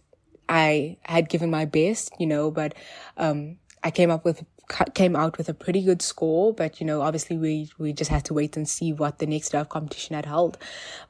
I 0.53 0.99
had 1.03 1.29
given 1.29 1.51
my 1.51 1.65
best, 1.65 2.13
you 2.19 2.27
know, 2.27 2.51
but, 2.51 2.75
um, 3.17 3.57
I 3.83 3.91
came 3.91 4.11
up 4.13 4.25
with, 4.25 4.45
came 4.95 5.17
out 5.17 5.39
with 5.39 5.49
a 5.49 5.55
pretty 5.55 5.83
good 5.83 6.03
score, 6.03 6.53
but, 6.55 6.81
you 6.81 6.87
know, 6.87 7.01
obviously 7.01 7.37
we, 7.37 7.71
we 7.79 7.93
just 7.93 8.11
had 8.11 8.25
to 8.27 8.35
wait 8.35 8.57
and 8.57 8.69
see 8.69 8.93
what 8.93 9.19
the 9.19 9.27
next 9.27 9.51
day 9.53 9.59
of 9.59 9.69
competition 9.69 10.15
had 10.15 10.27
held. 10.27 10.59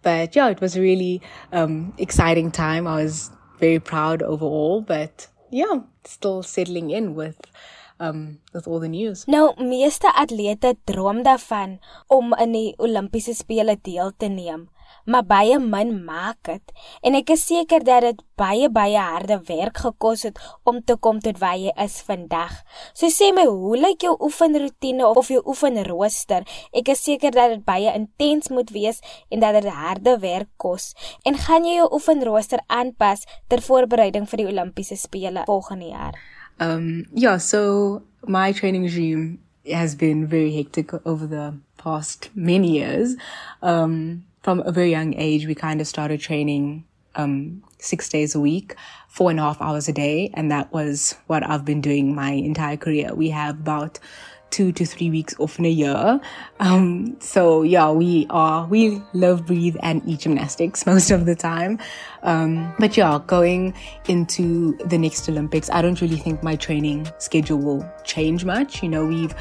But 0.03 0.37
yeah, 0.37 0.49
it 0.51 0.61
was 0.61 0.77
a 0.77 0.81
really, 0.81 1.21
um, 1.53 1.93
exciting 1.99 2.51
time. 2.51 2.87
I 2.87 3.03
was 3.03 3.31
very 3.59 3.81
proud 3.81 4.23
overall, 4.23 4.81
but 4.81 5.29
yeah, 5.51 5.83
still 6.05 6.43
settling 6.43 6.91
in 6.91 7.15
with, 7.15 7.37
um 8.01 8.39
with 8.53 8.67
all 8.67 8.81
the 8.81 8.89
news. 8.89 9.25
Nou, 9.27 9.53
meeste 9.63 10.11
atlete 10.19 10.75
droom 10.91 11.23
daarvan 11.23 11.79
om 12.09 12.35
in 12.43 12.53
die 12.57 12.75
Olimpiese 12.83 13.35
spele 13.39 13.77
deel 13.83 14.13
te 14.19 14.29
neem 14.29 14.69
maar 15.05 15.25
baie 15.27 15.59
min 15.59 15.95
maak 16.05 16.39
dit. 16.49 16.73
En 17.03 17.15
ek 17.19 17.33
is 17.35 17.45
seker 17.47 17.85
dat 17.85 18.05
dit 18.07 18.23
baie 18.39 18.69
baie 18.73 18.99
harde 18.99 19.39
werk 19.49 19.83
gekos 19.85 20.25
het 20.27 20.39
om 20.69 20.81
te 20.83 20.97
kom 20.97 21.21
tot 21.23 21.39
waar 21.43 21.59
jy 21.59 21.73
is 21.85 22.01
vandag. 22.07 22.55
So 22.95 23.11
sê 23.13 23.33
my, 23.35 23.45
hoe 23.47 23.77
lyk 23.79 24.07
jou 24.07 24.15
oefenroetine 24.21 25.07
of 25.07 25.31
jou 25.33 25.43
oefenrooster? 25.47 26.47
Ek 26.73 26.93
is 26.95 27.05
seker 27.05 27.35
dat 27.35 27.57
dit 27.57 27.65
baie 27.67 27.93
intens 27.95 28.51
moet 28.51 28.71
wees 28.75 29.03
en 29.31 29.43
dat 29.43 29.59
dit 29.61 29.71
harde 29.73 30.19
werk 30.23 30.51
kos. 30.57 30.93
En 31.29 31.39
gaan 31.39 31.67
jy 31.69 31.79
jou 31.81 31.89
oefenrooster 31.99 32.63
aanpas 32.67 33.27
ter 33.49 33.63
voorbereiding 33.63 34.29
vir 34.31 34.45
die 34.45 34.51
Olimpiese 34.51 34.99
spele 34.99 35.47
volgende 35.47 35.93
jaar? 35.93 36.19
Um 36.61 37.07
yeah, 37.15 37.39
so 37.39 38.03
my 38.27 38.53
training 38.53 38.85
regime 38.85 39.39
has 39.67 39.95
been 39.95 40.27
very 40.27 40.55
hectic 40.55 40.93
over 41.07 41.27
the 41.27 41.55
past 41.77 42.31
many 42.35 42.79
years. 42.79 43.17
Um 43.63 44.25
from 44.43 44.61
a 44.61 44.73
very 44.73 44.91
young 44.91 45.15
age, 45.15 45.47
we 45.47 45.55
kind 45.55 45.81
of 45.81 45.87
started 45.87 46.21
training 46.21 46.85
um, 47.15 47.63
six 47.79 48.09
days 48.09 48.35
a 48.35 48.41
week, 48.41 48.75
four 49.09 49.31
and 49.31 49.39
a 49.39 49.43
half 49.43 49.61
hours 49.61 49.89
a 49.89 49.93
day. 49.93 50.31
And 50.35 50.51
that 50.51 50.73
was 50.73 51.17
what 51.27 51.49
I've 51.49 51.65
been 51.65 51.81
doing 51.81 52.15
my 52.15 52.33
entire 52.33 52.77
career. 52.77 53.15
We 53.15 53.31
have 53.31 53.61
about 53.61 53.99
two 54.53 54.71
to 54.71 54.87
three 54.87 55.11
weeks 55.11 55.35
off 55.41 55.59
in 55.59 55.65
a 55.65 55.71
year. 55.71 56.21
Um, 56.61 57.17
so 57.21 57.63
yeah, 57.63 57.91
we 57.91 58.27
are, 58.31 58.67
we 58.67 59.03
love, 59.15 59.47
breathe 59.47 59.77
and 59.83 60.01
eat 60.07 60.21
gymnastics 60.21 60.87
most 60.93 61.11
of 61.11 61.27
the 61.27 61.35
time. 61.35 61.81
Um, 62.23 62.73
but 62.79 62.97
yeah, 62.97 63.19
going 63.27 63.75
into 64.07 64.77
the 64.87 64.99
next 64.99 65.29
Olympics, 65.29 65.69
I 65.71 65.83
don't 65.83 66.01
really 66.01 66.19
think 66.19 66.43
my 66.43 66.55
training 66.55 67.09
schedule 67.19 67.59
will 67.59 67.91
change 68.05 68.45
much. 68.45 68.83
You 68.83 68.91
know, 68.91 69.05
we've, 69.05 69.33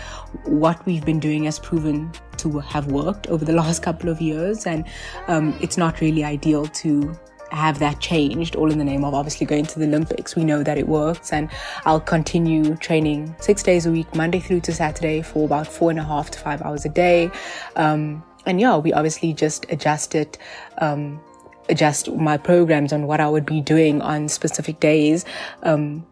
what 0.46 0.84
we've 0.88 1.06
been 1.06 1.20
doing 1.20 1.44
has 1.44 1.60
proven 1.60 2.12
to 2.38 2.60
have 2.60 2.88
worked 2.88 3.28
over 3.28 3.46
the 3.46 3.54
last 3.62 3.84
couple 3.84 4.10
of 4.10 4.20
years 4.22 4.66
and, 4.66 4.88
um, 5.28 5.56
it's 5.62 5.78
not 5.78 6.02
really 6.02 6.24
ideal 6.24 6.66
to 6.66 7.14
have 7.52 7.80
that 7.80 8.00
changed 8.00 8.56
all 8.56 8.72
in 8.72 8.78
the 8.78 8.84
name 8.84 9.04
of 9.04 9.14
obviously 9.14 9.46
going 9.46 9.66
to 9.66 9.80
the 9.80 9.86
Olympics. 9.86 10.36
We 10.36 10.44
know 10.44 10.64
that 10.64 10.78
it 10.78 10.88
works 10.88 11.34
and 11.34 11.50
I'll 11.86 12.00
continue 12.00 12.76
training 12.78 13.36
six 13.40 13.62
days 13.62 13.86
a 13.86 13.92
week, 13.92 14.14
Monday 14.16 14.40
through 14.40 14.62
to 14.62 14.74
Saturday 14.74 15.22
for 15.22 15.46
about 15.46 15.68
four 15.68 15.90
and 15.90 16.00
a 16.00 16.04
half 16.04 16.32
to 16.32 16.40
five 16.40 16.62
hours 16.62 16.86
a 16.86 16.90
day. 16.90 17.30
Um, 17.76 18.24
and 18.46 18.60
yeah, 18.60 18.78
we 18.78 18.94
obviously 18.94 19.34
just 19.34 19.66
adjust 19.70 20.16
it, 20.16 20.38
um, 20.80 21.22
adjust 21.70 22.12
my 22.12 22.38
programs 22.38 22.92
on 22.94 23.06
what 23.06 23.20
I 23.20 23.28
would 23.28 23.46
be 23.46 23.62
doing 23.62 24.02
on 24.02 24.28
specific 24.28 24.80
days 24.80 25.26
um, 25.64 26.06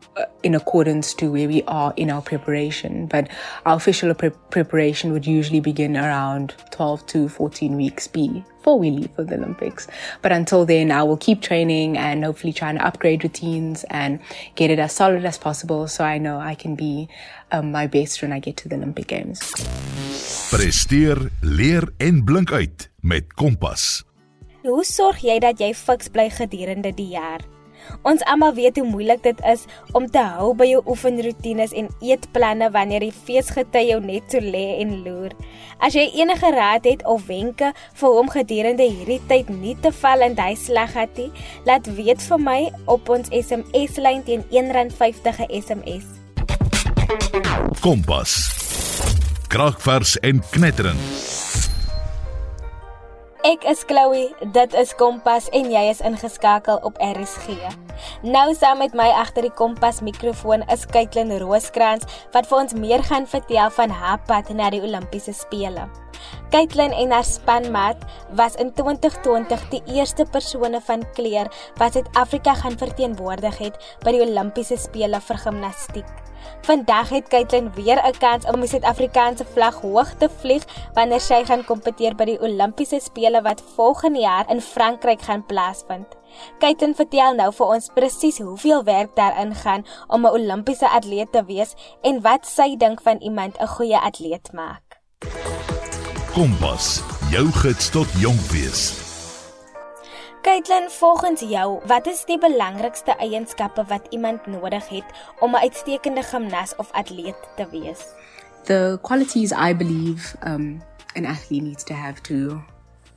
in 0.43 0.55
accordance 0.55 1.13
to 1.15 1.31
where 1.31 1.47
we 1.47 1.63
are 1.63 1.93
in 1.95 2.09
our 2.09 2.21
preparation. 2.21 3.07
But 3.07 3.29
our 3.65 3.75
official 3.75 4.13
pre- 4.13 4.31
preparation 4.49 5.11
would 5.13 5.25
usually 5.25 5.59
begin 5.59 5.97
around 5.97 6.55
12 6.71 7.05
to 7.07 7.29
14 7.29 7.75
weeks 7.75 8.07
before 8.07 8.79
we 8.79 8.91
leave 8.91 9.11
for 9.11 9.23
the 9.23 9.35
Olympics. 9.35 9.87
But 10.21 10.31
until 10.31 10.65
then, 10.65 10.91
I 10.91 11.03
will 11.03 11.17
keep 11.17 11.41
training 11.41 11.97
and 11.97 12.23
hopefully 12.23 12.53
trying 12.53 12.77
to 12.77 12.85
upgrade 12.85 13.23
routines 13.23 13.83
and 13.89 14.19
get 14.55 14.69
it 14.69 14.79
as 14.79 14.93
solid 14.93 15.25
as 15.25 15.37
possible 15.37 15.87
so 15.87 16.03
I 16.03 16.17
know 16.17 16.39
I 16.39 16.55
can 16.55 16.75
be 16.75 17.09
um, 17.51 17.71
my 17.71 17.87
best 17.87 18.21
when 18.21 18.31
I 18.31 18.39
get 18.39 18.57
to 18.57 18.69
the 18.69 18.75
Olympic 18.75 19.07
Games. 19.07 19.39
Presteer, 20.49 21.29
leer 21.41 21.83
en 21.97 22.23
blink 22.23 22.51
uit 22.51 22.89
met 23.01 23.33
Kompas. 23.33 24.03
Hoe 24.63 24.83
sorg 24.83 25.21
jy 25.23 25.37
dat 25.39 25.61
jy 25.61 25.69
fiks 25.77 26.09
bly 26.11 26.27
gedurende 26.33 26.91
die 26.91 27.13
jaar? 27.13 27.45
Ons 28.07 28.23
almal 28.29 28.53
weet 28.57 28.77
hoe 28.79 28.87
moeilik 28.87 29.23
dit 29.23 29.41
is 29.47 29.65
om 29.97 30.07
te 30.09 30.21
hou 30.35 30.53
by 30.57 30.69
jou 30.69 30.81
oefenroetines 30.85 31.73
en 31.77 31.89
eetplanne 32.01 32.69
wanneer 32.75 33.03
die 33.05 33.15
feesgety 33.15 33.85
jou 33.89 33.99
net 34.03 34.31
so 34.31 34.43
lê 34.43 34.79
en 34.79 34.95
loer. 35.05 35.35
As 35.79 35.95
jy 35.97 36.07
enige 36.21 36.51
raad 36.55 36.87
het 36.87 37.05
of 37.07 37.27
wenke 37.27 37.73
vir 37.99 38.15
hom 38.17 38.31
gedurende 38.33 38.87
hierdie 38.87 39.21
tyd 39.31 39.51
nie 39.53 39.75
te 39.83 39.91
val 40.01 40.23
in 40.25 40.37
hy 40.39 40.53
sleggat 40.59 41.19
nie, 41.19 41.29
laat 41.67 41.87
weet 41.99 42.23
vir 42.23 42.41
my 42.43 42.59
op 42.87 43.09
ons 43.09 43.31
SMS 43.33 43.99
lyn 43.99 44.23
teen 44.27 44.45
R1.50 44.49 45.45
SMS. 45.49 46.07
Kompas. 47.81 48.39
Kragvers 49.49 50.17
en 50.19 50.43
knetterend. 50.51 51.48
Ek 53.49 53.63
is 53.65 53.79
Chloe, 53.87 54.27
dit 54.53 54.73
is 54.77 54.91
Kompas 54.99 55.47
en 55.57 55.71
jy 55.73 55.81
is 55.89 56.03
ingeskakel 56.05 56.77
op 56.85 56.99
RSG. 57.01 57.55
Nou 58.21 58.51
saam 58.53 58.77
met 58.83 58.93
my 58.93 59.07
agter 59.15 59.47
die 59.47 59.53
Kompas 59.57 60.03
mikrofoon 60.05 60.61
is 60.69 60.83
Kaitlyn 60.91 61.31
Rooskrans 61.41 62.05
wat 62.35 62.45
vir 62.51 62.59
ons 62.59 62.77
meer 62.77 63.01
gaan 63.07 63.25
vertel 63.31 63.73
van 63.79 63.95
haar 64.01 64.21
pad 64.29 64.51
na 64.53 64.69
die 64.75 64.83
Olimpiese 64.85 65.33
spele. 65.33 65.87
Kaitlyn 66.53 66.93
en 66.93 67.15
haar 67.15 67.25
spanmaat 67.25 68.05
was 68.37 68.59
in 68.61 68.69
2020 68.77 69.65
die 69.73 69.81
eerste 69.97 70.29
persone 70.29 70.83
van 70.85 71.07
kleur 71.17 71.49
wat 71.81 71.97
Suid-Afrika 71.97 72.53
gaan 72.61 72.77
verteenwoordig 72.77 73.63
het 73.65 73.93
by 74.05 74.13
die 74.13 74.25
Olimpiese 74.27 74.77
spele 74.77 75.23
vir 75.25 75.45
gimnastiek. 75.47 76.28
Vandag 76.61 77.09
het 77.09 77.27
Kaitlyn 77.27 77.71
weer 77.73 77.99
'n 78.05 78.17
kans 78.19 78.45
om 78.45 78.59
die 78.59 78.69
Suid-Afrikaanse 78.69 79.45
vlag 79.45 79.81
hoog 79.81 80.13
te 80.17 80.29
vlieg 80.29 80.63
wanneer 80.93 81.19
sy 81.19 81.43
gaan 81.45 81.65
kompeteer 81.65 82.15
by 82.15 82.25
die 82.25 82.39
Olimpiese 82.39 82.99
spele 82.99 83.41
wat 83.41 83.63
volgende 83.75 84.19
jaar 84.19 84.49
in 84.49 84.61
Frankryk 84.61 85.21
gaan 85.21 85.45
plaasvind. 85.45 86.07
Kaitlyn 86.59 86.95
vertel 86.95 87.35
nou 87.35 87.51
vir 87.53 87.65
ons 87.65 87.89
presies 87.93 88.37
hoeveel 88.37 88.83
werk 88.83 89.15
daarin 89.15 89.55
gaan 89.55 89.85
om 90.07 90.25
'n 90.25 90.31
Olimpiese 90.31 90.89
atleet 90.89 91.31
te 91.31 91.45
wees 91.45 91.75
en 92.01 92.21
wat 92.21 92.45
sy 92.45 92.75
dink 92.77 93.01
van 93.01 93.17
iemand 93.17 93.57
'n 93.57 93.67
goeie 93.67 93.99
atleet 93.99 94.53
maak. 94.53 95.01
Kompas, 96.33 97.03
jou 97.31 97.51
gids 97.51 97.89
tot 97.89 98.07
jonk 98.21 98.39
wees. 98.39 99.08
Caitlin, 100.59 100.89
volgens 100.89 101.39
jou, 101.39 101.79
wat 101.87 102.07
is 102.07 102.25
die 102.27 102.35
belangrikste 102.37 103.13
eienskappe 103.15 103.83
wat 103.87 104.07
iemand 104.11 104.47
nodig 104.51 104.89
het 104.89 105.05
om 105.39 105.55
'n 105.55 105.63
uitstekende 105.63 106.23
gimnas 106.23 106.75
of 106.75 106.91
atleet 106.91 107.35
te 107.55 107.67
wees? 107.71 107.99
The 108.63 108.99
qualities 109.01 109.51
I 109.51 109.75
believe 109.75 110.35
um 110.45 110.81
an 111.15 111.25
athlete 111.25 111.63
needs 111.63 111.83
to 111.83 111.93
have 111.93 112.21
to 112.21 112.61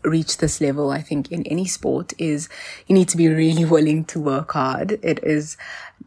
reach 0.01 0.37
this 0.37 0.59
level, 0.59 0.95
I 0.99 1.03
think, 1.03 1.29
in 1.29 1.43
any 1.43 1.65
sport 1.65 2.13
is 2.17 2.49
you 2.87 2.99
need 2.99 3.09
to 3.09 3.17
be 3.17 3.29
really 3.29 3.65
willing 3.65 4.07
to 4.07 4.21
work 4.21 4.53
hard. 4.53 4.99
It 5.03 5.19
is 5.23 5.57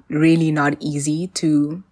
really 0.07 0.51
not 0.51 0.73
easy 0.79 1.27
to 1.33 1.83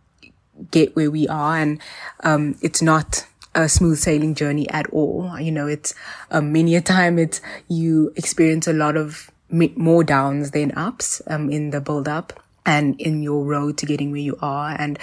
get 0.71 0.95
where 0.95 1.11
we 1.11 1.27
are, 1.27 1.61
and 1.61 1.81
um, 2.23 2.55
it's 2.61 2.81
not 2.81 3.27
a 3.55 3.67
smooth 3.67 3.97
sailing 3.97 4.35
journey 4.35 4.69
at 4.69 4.87
all. 4.93 5.37
You 5.39 5.51
know, 5.51 5.67
it's 5.67 5.93
um, 6.31 6.53
many 6.53 6.75
a 6.75 6.81
time 6.81 7.19
it's 7.19 7.41
you 7.67 8.13
experience 8.15 8.67
a 8.67 8.73
lot 8.73 8.95
of 8.95 9.32
more 9.53 10.03
downs 10.03 10.51
than 10.51 10.71
ups 10.71 11.21
um, 11.27 11.49
in 11.49 11.69
the 11.69 11.79
build 11.79 12.07
up 12.07 12.33
and 12.65 12.99
in 12.99 13.21
your 13.21 13.45
road 13.45 13.77
to 13.77 13.85
getting 13.85 14.11
where 14.11 14.21
you 14.21 14.37
are. 14.41 14.75
And 14.77 14.97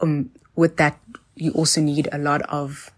um, 0.00 0.30
with 0.56 0.76
that, 0.78 0.98
you 1.34 1.52
also 1.52 1.80
need 1.80 2.08
a 2.12 2.18
lot 2.18 2.42
of 2.42 2.90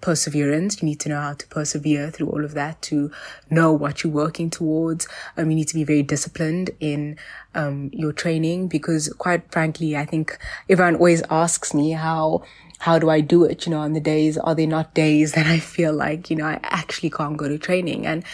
perseverance. 0.00 0.80
You 0.80 0.86
need 0.86 1.00
to 1.00 1.08
know 1.08 1.20
how 1.20 1.34
to 1.34 1.46
persevere 1.48 2.10
through 2.10 2.28
all 2.28 2.44
of 2.44 2.54
that 2.54 2.80
to 2.82 3.10
know 3.50 3.72
what 3.72 4.04
you're 4.04 4.12
working 4.12 4.50
towards. 4.50 5.08
Um, 5.36 5.50
you 5.50 5.56
need 5.56 5.68
to 5.68 5.74
be 5.74 5.84
very 5.84 6.02
disciplined 6.02 6.70
in 6.80 7.18
um, 7.54 7.90
your 7.92 8.12
training 8.12 8.68
because 8.68 9.08
quite 9.18 9.50
frankly, 9.50 9.96
I 9.96 10.04
think 10.04 10.38
everyone 10.68 10.96
always 10.96 11.22
asks 11.30 11.74
me 11.74 11.92
how 11.92 12.42
how 12.78 12.98
do 12.98 13.10
I 13.10 13.20
do 13.20 13.44
it? 13.44 13.66
You 13.66 13.72
know, 13.72 13.80
on 13.80 13.92
the 13.92 14.00
days, 14.00 14.38
are 14.38 14.54
they 14.54 14.66
not 14.66 14.94
days 14.94 15.32
that 15.32 15.46
I 15.46 15.58
feel 15.58 15.92
like, 15.92 16.30
you 16.30 16.36
know, 16.36 16.46
I 16.46 16.60
actually 16.62 17.10
can't 17.10 17.36
go 17.36 17.48
to 17.48 17.58
training? 17.58 18.06
And, 18.06 18.24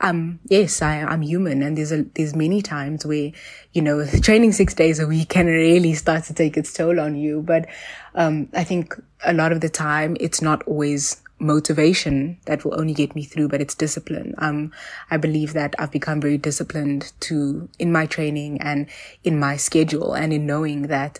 um, 0.00 0.40
yes, 0.48 0.82
I, 0.82 1.02
I'm 1.02 1.22
human 1.22 1.62
and 1.62 1.78
there's 1.78 1.92
a, 1.92 2.02
there's 2.14 2.34
many 2.34 2.62
times 2.62 3.06
where, 3.06 3.30
you 3.72 3.82
know, 3.82 4.04
training 4.22 4.52
six 4.52 4.74
days 4.74 4.98
a 4.98 5.06
week 5.06 5.28
can 5.28 5.46
really 5.46 5.94
start 5.94 6.24
to 6.24 6.34
take 6.34 6.56
its 6.56 6.72
toll 6.72 6.98
on 6.98 7.14
you. 7.14 7.42
But, 7.42 7.66
um, 8.14 8.48
I 8.52 8.64
think 8.64 9.00
a 9.24 9.32
lot 9.32 9.52
of 9.52 9.60
the 9.60 9.68
time 9.68 10.16
it's 10.20 10.42
not 10.42 10.62
always 10.64 11.22
motivation 11.38 12.38
that 12.46 12.64
will 12.64 12.78
only 12.78 12.94
get 12.94 13.14
me 13.14 13.24
through, 13.24 13.48
but 13.48 13.60
it's 13.60 13.74
discipline. 13.74 14.34
Um, 14.38 14.72
I 15.10 15.16
believe 15.16 15.52
that 15.52 15.74
I've 15.78 15.90
become 15.90 16.20
very 16.20 16.38
disciplined 16.38 17.12
to, 17.20 17.68
in 17.78 17.92
my 17.92 18.06
training 18.06 18.60
and 18.60 18.88
in 19.24 19.38
my 19.38 19.56
schedule 19.56 20.14
and 20.14 20.32
in 20.32 20.46
knowing 20.46 20.82
that, 20.82 21.18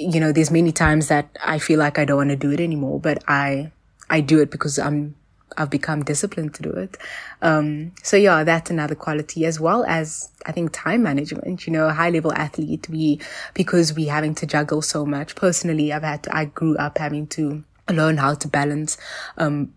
you 0.00 0.20
know, 0.20 0.32
there's 0.32 0.50
many 0.50 0.72
times 0.72 1.08
that 1.08 1.28
I 1.44 1.58
feel 1.58 1.78
like 1.78 1.98
I 1.98 2.04
don't 2.04 2.16
want 2.16 2.30
to 2.30 2.36
do 2.36 2.50
it 2.50 2.60
anymore, 2.60 3.00
but 3.00 3.22
I, 3.28 3.70
I 4.08 4.20
do 4.20 4.40
it 4.40 4.50
because 4.50 4.78
I'm, 4.78 5.14
I've 5.56 5.70
become 5.70 6.02
disciplined 6.04 6.54
to 6.54 6.62
do 6.62 6.70
it. 6.70 6.96
Um, 7.42 7.92
so 8.02 8.16
yeah, 8.16 8.44
that's 8.44 8.70
another 8.70 8.94
quality 8.94 9.44
as 9.44 9.60
well 9.60 9.84
as 9.84 10.30
I 10.46 10.52
think 10.52 10.70
time 10.72 11.02
management, 11.02 11.66
you 11.66 11.72
know, 11.72 11.88
a 11.88 11.92
high 11.92 12.10
level 12.10 12.32
athlete, 12.32 12.88
we, 12.88 13.20
because 13.54 13.92
we 13.92 14.06
having 14.06 14.34
to 14.36 14.46
juggle 14.46 14.80
so 14.80 15.04
much. 15.04 15.34
Personally, 15.34 15.92
I've 15.92 16.02
had 16.02 16.22
to, 16.24 16.36
I 16.36 16.46
grew 16.46 16.76
up 16.76 16.98
having 16.98 17.26
to 17.28 17.64
learn 17.90 18.16
how 18.16 18.34
to 18.34 18.48
balance, 18.48 18.96
um, 19.36 19.74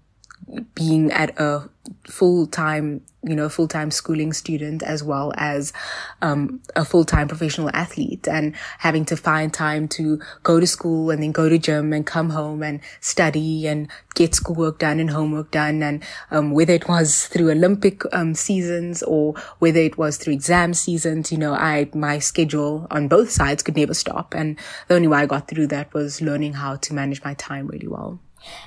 being 0.76 1.12
at 1.12 1.40
a 1.40 1.70
full 2.08 2.48
time, 2.48 3.02
you 3.24 3.36
know, 3.36 3.50
full 3.50 3.68
time 3.68 3.92
schooling 3.92 4.34
student 4.34 4.84
as 4.84 5.04
well 5.04 5.34
as 5.38 5.74
um, 6.22 6.62
a 6.76 6.86
full 6.86 7.04
time 7.04 7.28
professional 7.28 7.70
athlete 7.74 8.28
and 8.28 8.56
having 8.80 9.06
to 9.06 9.18
find 9.18 9.54
time 9.54 9.88
to 9.88 10.20
go 10.44 10.60
to 10.60 10.68
school 10.68 11.12
and 11.12 11.22
then 11.22 11.32
go 11.32 11.50
to 11.50 11.58
gym 11.58 11.94
and 11.94 12.06
come 12.06 12.30
home 12.30 12.64
and 12.64 12.80
study 13.02 13.68
and 13.68 13.90
get 14.16 14.36
schoolwork 14.36 14.80
done 14.80 15.00
and 15.00 15.10
homework 15.10 15.52
done. 15.52 15.84
And 15.84 16.04
um, 16.32 16.52
whether 16.52 16.74
it 16.74 16.88
was 16.88 17.28
through 17.28 17.52
Olympic 17.52 18.04
um, 18.14 18.34
seasons 18.34 19.04
or 19.04 19.34
whether 19.60 19.80
it 19.80 19.98
was 19.98 20.18
through 20.18 20.34
exam 20.34 20.74
seasons, 20.74 21.32
you 21.32 21.38
know, 21.38 21.54
I, 21.54 21.90
my 21.94 22.20
schedule 22.20 22.88
on 22.92 23.08
both 23.08 23.30
sides 23.30 23.64
could 23.64 23.76
never 23.76 23.94
stop. 23.94 24.34
And 24.34 24.58
the 24.88 24.96
only 24.96 25.08
way 25.08 25.20
I 25.20 25.26
got 25.26 25.48
through 25.48 25.68
that 25.68 25.94
was 25.94 26.22
learning 26.22 26.54
how 26.54 26.78
to 26.78 26.94
manage 26.94 27.24
my 27.24 27.34
time 27.34 27.68
really 27.68 27.88
well. 27.88 28.20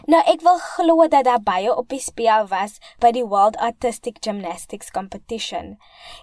Nou 0.07 0.23
ek 0.33 0.43
wil 0.47 0.59
glo 0.63 1.07
dat 1.09 1.25
daar 1.25 1.43
baie 1.43 1.73
op 1.77 1.89
die 1.89 2.01
speel 2.03 2.47
was 2.51 2.79
by 3.03 3.11
die 3.17 3.25
World 3.25 3.57
Artistic 3.57 4.21
Gymnastics 4.25 4.91
Competition. 4.91 5.77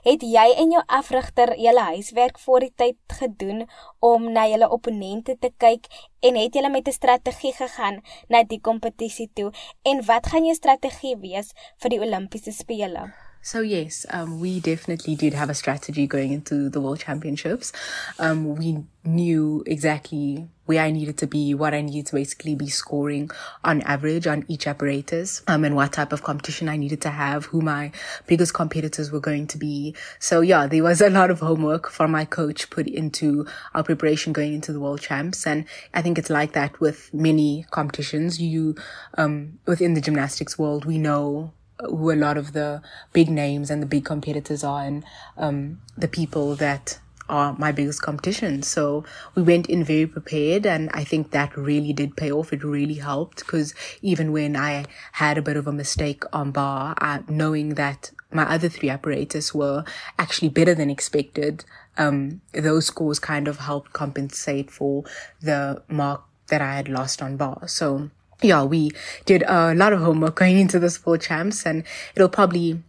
Het 0.07 0.23
jy 0.25 0.45
en 0.63 0.75
jou 0.75 0.83
afrigter 0.87 1.55
julle 1.59 1.87
huiswerk 1.93 2.39
voor 2.39 2.65
die 2.65 2.73
tyd 2.75 3.17
gedoen 3.19 3.65
om 3.99 4.31
na 4.31 4.47
julle 4.51 4.69
opponente 4.69 5.37
te 5.39 5.51
kyk 5.57 5.89
en 6.23 6.39
het 6.39 6.55
julle 6.55 6.69
met 6.69 6.87
'n 6.87 6.99
strategie 6.99 7.53
gegaan 7.53 8.01
na 8.27 8.43
die 8.43 8.61
kompetisie 8.61 9.29
toe 9.33 9.51
en 9.83 10.05
wat 10.05 10.27
gaan 10.27 10.45
jou 10.45 10.55
strategie 10.55 11.17
wees 11.17 11.53
vir 11.77 11.89
die 11.89 11.99
Olimpiese 11.99 12.51
spele? 12.51 13.22
So 13.45 13.59
yes, 13.59 14.05
um, 14.09 14.39
we 14.39 14.61
definitely 14.61 15.15
did 15.15 15.33
have 15.33 15.49
a 15.49 15.53
strategy 15.53 16.07
going 16.07 16.31
into 16.31 16.69
the 16.69 16.79
World 16.79 17.01
Championships. 17.01 17.73
Um, 18.17 18.55
we 18.55 18.85
knew 19.03 19.65
exactly 19.67 20.47
where 20.63 20.81
I 20.81 20.91
needed 20.91 21.17
to 21.17 21.27
be, 21.27 21.53
what 21.53 21.73
I 21.73 21.81
needed 21.81 22.07
to 22.07 22.15
basically 22.15 22.55
be 22.55 22.69
scoring 22.69 23.29
on 23.61 23.81
average 23.81 24.27
on 24.27 24.45
each 24.47 24.65
apparatus, 24.65 25.43
um, 25.45 25.65
and 25.65 25.75
what 25.75 25.91
type 25.91 26.13
of 26.13 26.23
competition 26.23 26.69
I 26.69 26.77
needed 26.77 27.01
to 27.01 27.09
have, 27.09 27.47
who 27.47 27.59
my 27.59 27.91
biggest 28.27 28.53
competitors 28.53 29.11
were 29.11 29.19
going 29.19 29.47
to 29.47 29.57
be. 29.57 29.93
So 30.19 30.39
yeah, 30.39 30.65
there 30.65 30.81
was 30.81 31.01
a 31.01 31.09
lot 31.09 31.29
of 31.29 31.41
homework 31.41 31.89
for 31.89 32.07
my 32.07 32.23
coach 32.23 32.69
put 32.69 32.87
into 32.87 33.45
our 33.75 33.83
preparation 33.83 34.31
going 34.31 34.53
into 34.53 34.71
the 34.71 34.79
world 34.79 35.01
champs. 35.01 35.45
And 35.45 35.65
I 35.93 36.01
think 36.01 36.17
it's 36.17 36.29
like 36.29 36.53
that 36.53 36.79
with 36.79 37.13
many 37.13 37.65
competitions. 37.71 38.39
You, 38.39 38.75
um, 39.17 39.59
within 39.65 39.95
the 39.95 40.01
gymnastics 40.01 40.57
world, 40.57 40.85
we 40.85 40.97
know 40.97 41.51
who 41.87 42.11
a 42.11 42.15
lot 42.15 42.37
of 42.37 42.53
the 42.53 42.81
big 43.11 43.29
names 43.29 43.69
and 43.69 43.81
the 43.81 43.87
big 43.87 44.05
competitors 44.05 44.63
are 44.63 44.83
and 44.83 45.03
um, 45.37 45.79
the 45.97 46.07
people 46.07 46.55
that 46.55 46.99
are 47.29 47.55
my 47.57 47.71
biggest 47.71 48.01
competition. 48.01 48.61
So 48.63 49.05
we 49.35 49.43
went 49.43 49.67
in 49.67 49.83
very 49.83 50.05
prepared 50.05 50.65
and 50.65 50.89
I 50.93 51.03
think 51.03 51.31
that 51.31 51.55
really 51.55 51.93
did 51.93 52.17
pay 52.17 52.31
off. 52.31 52.51
It 52.51 52.63
really 52.63 52.95
helped 52.95 53.39
because 53.39 53.73
even 54.01 54.31
when 54.31 54.55
I 54.55 54.85
had 55.13 55.37
a 55.37 55.41
bit 55.41 55.57
of 55.57 55.67
a 55.67 55.71
mistake 55.71 56.23
on 56.33 56.51
bar, 56.51 56.95
I, 56.99 57.21
knowing 57.27 57.75
that 57.75 58.11
my 58.31 58.43
other 58.43 58.69
three 58.69 58.89
apparatus 58.89 59.53
were 59.53 59.83
actually 60.19 60.49
better 60.49 60.75
than 60.75 60.89
expected, 60.89 61.63
um, 61.97 62.41
those 62.53 62.87
scores 62.87 63.19
kind 63.19 63.47
of 63.47 63.59
helped 63.59 63.93
compensate 63.93 64.69
for 64.71 65.03
the 65.41 65.81
mark 65.87 66.23
that 66.47 66.61
I 66.61 66.75
had 66.75 66.89
lost 66.89 67.21
on 67.21 67.37
bar. 67.37 67.67
So 67.67 68.09
yeah, 68.41 68.63
we 68.63 68.91
did 69.25 69.43
a 69.43 69.73
lot 69.73 69.93
of 69.93 70.01
homework 70.01 70.35
going 70.35 70.59
into 70.59 70.79
the 70.79 70.97
World 71.05 71.21
champs 71.21 71.65
and 71.65 71.83
it'll 72.15 72.29
probably 72.29 72.81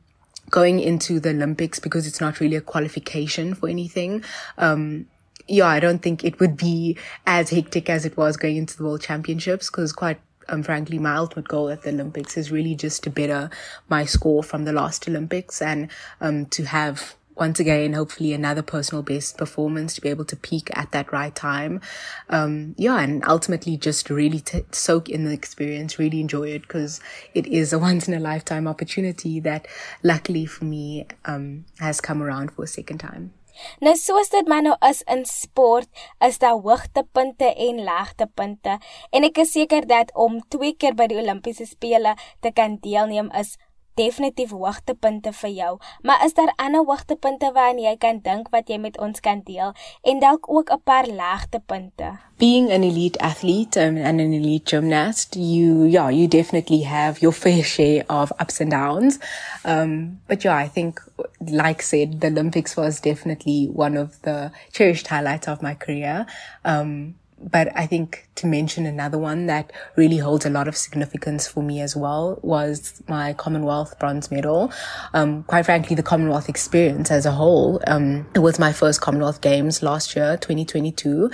going 0.50 0.80
into 0.80 1.20
the 1.20 1.30
Olympics 1.30 1.78
because 1.78 2.06
it's 2.06 2.20
not 2.20 2.40
really 2.40 2.56
a 2.56 2.60
qualification 2.60 3.54
for 3.54 3.68
anything. 3.68 4.22
Um, 4.58 5.06
yeah, 5.46 5.66
I 5.66 5.80
don't 5.80 6.00
think 6.00 6.24
it 6.24 6.40
would 6.40 6.56
be 6.56 6.96
as 7.26 7.50
hectic 7.50 7.90
as 7.90 8.04
it 8.04 8.16
was 8.16 8.36
going 8.36 8.56
into 8.56 8.76
the 8.76 8.84
world 8.84 9.02
championships 9.02 9.70
because 9.70 9.92
quite 9.92 10.20
um, 10.48 10.62
frankly, 10.62 10.98
my 10.98 11.16
ultimate 11.16 11.48
goal 11.48 11.70
at 11.70 11.82
the 11.82 11.90
Olympics 11.90 12.36
is 12.36 12.52
really 12.52 12.74
just 12.74 13.02
to 13.04 13.10
better 13.10 13.50
my 13.88 14.04
score 14.04 14.42
from 14.42 14.64
the 14.64 14.72
last 14.72 15.08
Olympics 15.08 15.62
and 15.62 15.90
um, 16.20 16.46
to 16.46 16.64
have 16.64 17.16
once 17.36 17.60
again, 17.60 17.92
hopefully 17.92 18.32
another 18.32 18.62
personal 18.62 19.02
best 19.02 19.36
performance 19.36 19.94
to 19.94 20.00
be 20.00 20.08
able 20.08 20.24
to 20.24 20.36
peak 20.36 20.70
at 20.76 20.92
that 20.92 21.12
right 21.12 21.34
time. 21.34 21.80
Um, 22.28 22.74
yeah, 22.78 23.00
and 23.00 23.24
ultimately 23.26 23.76
just 23.76 24.10
really 24.10 24.40
t- 24.40 24.64
soak 24.72 25.08
in 25.08 25.24
the 25.24 25.32
experience, 25.32 25.98
really 25.98 26.20
enjoy 26.20 26.48
it 26.50 26.62
because 26.62 27.00
it 27.34 27.46
is 27.46 27.72
a 27.72 27.78
once 27.90 28.08
in 28.08 28.14
a 28.14 28.20
lifetime 28.20 28.68
opportunity 28.68 29.40
that 29.40 29.66
luckily 30.02 30.46
for 30.46 30.64
me, 30.64 31.06
um, 31.24 31.64
has 31.80 32.00
come 32.00 32.22
around 32.22 32.52
for 32.52 32.64
a 32.64 32.68
second 32.68 32.98
time. 32.98 33.32
Nou 33.78 33.94
soos 33.98 34.32
dit 34.32 34.48
maar 34.50 34.64
nou 34.66 34.74
is 34.88 35.02
in 35.10 35.24
sport, 35.30 35.88
is 36.26 36.40
daar 36.42 36.58
hoogtepunte 36.58 37.52
en 37.54 37.82
laagtepunte 37.86 38.78
en 39.10 39.26
ek 39.28 39.38
is 39.44 39.52
seker 39.54 39.86
dat 39.86 40.10
om 40.18 40.40
twee 40.50 40.74
keer 40.74 40.96
by 40.98 41.06
die 41.10 41.20
Olimpiese 41.20 41.66
spele 41.70 42.16
te 42.42 42.50
kan 42.50 42.80
deelneem 42.82 43.30
is 43.38 43.54
definitief 43.94 44.50
hoogtepunte 44.50 45.32
vir 45.32 45.50
jou, 45.50 45.78
maar 46.02 46.24
is 46.24 46.34
daar 46.34 46.52
ander 46.56 46.84
hoogtepunte 46.84 47.50
waaraan 47.54 47.78
jy 47.78 47.96
kan 47.96 48.20
dink 48.22 48.50
wat 48.54 48.68
jy 48.68 48.78
met 48.78 48.98
ons 48.98 49.20
kan 49.20 49.42
deel 49.44 49.72
en 50.02 50.20
dalk 50.20 50.50
ook 50.50 50.70
'n 50.72 50.82
paar 50.84 51.06
laagtepunte? 51.06 52.18
Being 52.38 52.72
an 52.72 52.82
elite 52.82 53.18
athlete 53.18 53.80
um, 53.80 53.96
and 53.96 54.20
an 54.20 54.32
elite 54.32 54.70
gymnast, 54.70 55.34
you 55.34 55.86
yeah, 55.86 56.10
you 56.10 56.28
definitely 56.28 56.82
have 56.82 57.20
your 57.20 57.32
fair 57.32 57.62
share 57.62 58.04
of 58.08 58.32
ups 58.40 58.60
and 58.60 58.70
downs. 58.70 59.18
Um, 59.64 60.20
but 60.26 60.42
yeah, 60.42 60.64
I 60.64 60.68
think 60.68 61.00
like 61.40 61.82
said, 61.82 62.20
the 62.20 62.28
Olympics 62.28 62.76
was 62.76 63.00
definitely 63.00 63.66
one 63.66 63.96
of 63.96 64.20
the 64.22 64.50
cherished 64.72 65.06
highlights 65.06 65.48
of 65.48 65.62
my 65.62 65.74
career. 65.74 66.26
Um, 66.64 67.14
but 67.38 67.68
I 67.76 67.86
think 67.86 68.28
to 68.36 68.46
mention 68.46 68.86
another 68.86 69.18
one 69.18 69.46
that 69.46 69.72
really 69.96 70.18
holds 70.18 70.46
a 70.46 70.50
lot 70.50 70.68
of 70.68 70.76
significance 70.76 71.46
for 71.46 71.62
me 71.62 71.80
as 71.80 71.94
well 71.94 72.38
was 72.42 73.02
my 73.08 73.32
Commonwealth 73.34 73.98
bronze 73.98 74.30
medal. 74.30 74.72
Um, 75.12 75.42
quite 75.44 75.64
frankly, 75.64 75.96
the 75.96 76.02
Commonwealth 76.02 76.48
experience 76.48 77.10
as 77.10 77.26
a 77.26 77.32
whole. 77.32 77.80
Um, 77.86 78.26
it 78.34 78.40
was 78.40 78.58
my 78.58 78.72
first 78.72 79.00
Commonwealth 79.00 79.40
Games 79.40 79.82
last 79.82 80.16
year, 80.16 80.36
2022. 80.36 81.30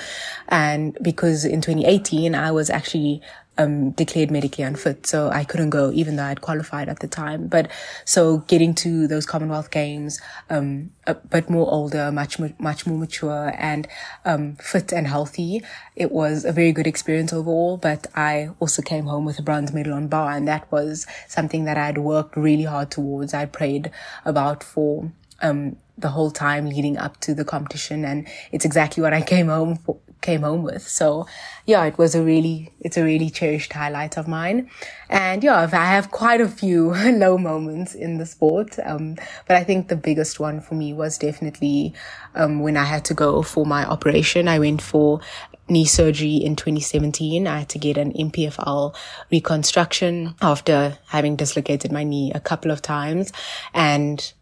And 0.48 0.98
because 1.02 1.44
in 1.44 1.60
2018, 1.60 2.34
I 2.34 2.50
was 2.50 2.70
actually 2.70 3.22
um, 3.60 3.90
declared 3.90 4.30
medically 4.30 4.64
unfit. 4.64 5.06
So 5.06 5.28
I 5.28 5.44
couldn't 5.44 5.70
go 5.70 5.90
even 5.92 6.16
though 6.16 6.24
I'd 6.24 6.40
qualified 6.40 6.88
at 6.88 7.00
the 7.00 7.06
time. 7.06 7.46
But 7.46 7.70
so 8.04 8.38
getting 8.38 8.74
to 8.76 9.06
those 9.06 9.26
Commonwealth 9.26 9.70
games, 9.70 10.20
um, 10.48 10.90
a 11.06 11.14
bit 11.14 11.50
more 11.50 11.70
older, 11.70 12.10
much, 12.10 12.38
much 12.58 12.86
more 12.86 12.98
mature 12.98 13.52
and, 13.58 13.86
um, 14.24 14.56
fit 14.56 14.92
and 14.92 15.06
healthy. 15.06 15.62
It 15.94 16.10
was 16.10 16.44
a 16.44 16.52
very 16.52 16.72
good 16.72 16.86
experience 16.86 17.32
overall, 17.32 17.76
but 17.76 18.06
I 18.14 18.50
also 18.60 18.80
came 18.80 19.04
home 19.04 19.24
with 19.26 19.38
a 19.38 19.42
bronze 19.42 19.72
medal 19.72 19.92
on 19.92 20.08
bar 20.08 20.32
and 20.32 20.48
that 20.48 20.70
was 20.72 21.06
something 21.28 21.64
that 21.64 21.76
I'd 21.76 21.98
worked 21.98 22.36
really 22.36 22.64
hard 22.64 22.90
towards. 22.90 23.34
I 23.34 23.44
prayed 23.44 23.90
about 24.24 24.64
for, 24.64 25.12
um, 25.42 25.76
the 25.98 26.08
whole 26.08 26.30
time 26.30 26.66
leading 26.66 26.96
up 26.96 27.20
to 27.20 27.34
the 27.34 27.44
competition 27.44 28.06
and 28.06 28.26
it's 28.52 28.64
exactly 28.64 29.02
what 29.02 29.12
I 29.12 29.20
came 29.20 29.48
home 29.48 29.76
for, 29.76 29.98
came 30.20 30.42
home 30.42 30.62
with. 30.62 30.86
So 30.86 31.26
yeah, 31.66 31.84
it 31.84 31.98
was 31.98 32.14
a 32.14 32.22
really, 32.22 32.72
it's 32.80 32.96
a 32.96 33.04
really 33.04 33.30
cherished 33.30 33.72
highlight 33.72 34.16
of 34.16 34.26
mine. 34.28 34.70
And 35.08 35.42
yeah, 35.42 35.68
I 35.72 35.84
have 35.86 36.10
quite 36.10 36.40
a 36.40 36.48
few 36.48 36.94
low 36.94 37.38
moments 37.38 37.94
in 37.94 38.18
the 38.18 38.26
sport. 38.26 38.78
Um, 38.84 39.16
but 39.46 39.56
I 39.56 39.64
think 39.64 39.88
the 39.88 39.96
biggest 39.96 40.40
one 40.40 40.60
for 40.60 40.74
me 40.74 40.92
was 40.92 41.18
definitely, 41.18 41.94
um, 42.34 42.60
when 42.60 42.76
I 42.76 42.84
had 42.84 43.04
to 43.06 43.14
go 43.14 43.42
for 43.42 43.66
my 43.66 43.84
operation. 43.84 44.48
I 44.48 44.58
went 44.58 44.82
for 44.82 45.20
knee 45.68 45.84
surgery 45.84 46.36
in 46.36 46.56
2017. 46.56 47.46
I 47.46 47.60
had 47.60 47.68
to 47.70 47.78
get 47.78 47.96
an 47.96 48.12
MPFL 48.12 48.94
reconstruction 49.30 50.34
after 50.42 50.98
having 51.08 51.36
dislocated 51.36 51.92
my 51.92 52.04
knee 52.04 52.32
a 52.34 52.40
couple 52.40 52.70
of 52.70 52.82
times 52.82 53.32
and 53.72 54.32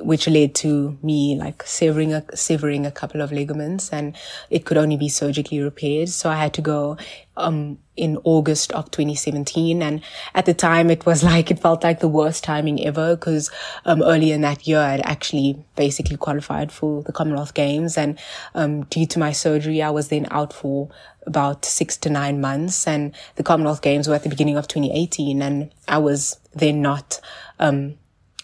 which 0.00 0.28
led 0.28 0.54
to 0.56 0.98
me 1.02 1.36
like 1.36 1.62
severing 1.64 2.12
a, 2.12 2.24
severing 2.34 2.86
a 2.86 2.90
couple 2.90 3.20
of 3.20 3.32
ligaments 3.32 3.90
and 3.92 4.16
it 4.50 4.64
could 4.64 4.76
only 4.76 4.96
be 4.96 5.08
surgically 5.08 5.60
repaired. 5.60 6.08
So 6.08 6.30
I 6.30 6.36
had 6.36 6.54
to 6.54 6.62
go, 6.62 6.96
um, 7.36 7.78
in 7.96 8.16
August 8.24 8.72
of 8.72 8.90
2017. 8.90 9.82
And 9.82 10.02
at 10.34 10.46
the 10.46 10.54
time 10.54 10.90
it 10.90 11.04
was 11.04 11.22
like, 11.32 11.50
it 11.50 11.58
felt 11.58 11.82
like 11.82 12.00
the 12.00 12.08
worst 12.08 12.44
timing 12.44 12.84
ever 12.84 13.16
because, 13.16 13.50
um, 13.84 14.02
earlier 14.02 14.34
in 14.34 14.42
that 14.42 14.66
year 14.66 14.80
I'd 14.80 15.04
actually 15.04 15.64
basically 15.76 16.16
qualified 16.16 16.72
for 16.72 17.02
the 17.02 17.12
Commonwealth 17.12 17.54
Games. 17.54 17.96
And, 17.96 18.18
um, 18.54 18.84
due 18.84 19.06
to 19.06 19.18
my 19.18 19.32
surgery, 19.32 19.82
I 19.82 19.90
was 19.90 20.08
then 20.08 20.26
out 20.30 20.52
for 20.52 20.88
about 21.26 21.64
six 21.64 21.96
to 21.98 22.10
nine 22.10 22.40
months 22.40 22.86
and 22.86 23.14
the 23.34 23.42
Commonwealth 23.42 23.82
Games 23.82 24.08
were 24.08 24.14
at 24.14 24.22
the 24.22 24.30
beginning 24.30 24.56
of 24.56 24.68
2018 24.68 25.42
and 25.42 25.70
I 25.86 25.98
was 25.98 26.38
then 26.54 26.80
not, 26.80 27.20
um, 27.58 27.96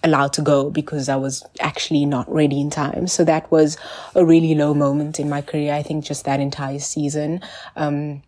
allowed 0.05 0.33
to 0.35 0.43
go 0.43 0.71
because 0.71 1.09
I 1.09 1.17
was 1.17 1.43
actually 1.61 2.05
not 2.05 2.31
ready 2.33 2.61
in 2.61 2.71
time. 2.71 3.09
So 3.09 3.25
that 3.25 3.51
was 3.51 3.77
a 4.15 4.25
really 4.25 4.55
low 4.55 4.75
moment 4.75 5.19
in 5.19 5.29
my 5.29 5.43
career. 5.43 5.75
I 5.75 5.83
think 5.83 6.05
just 6.05 6.25
that 6.27 6.41
entire 6.41 6.79
season. 6.79 7.41
Um, 7.75 8.23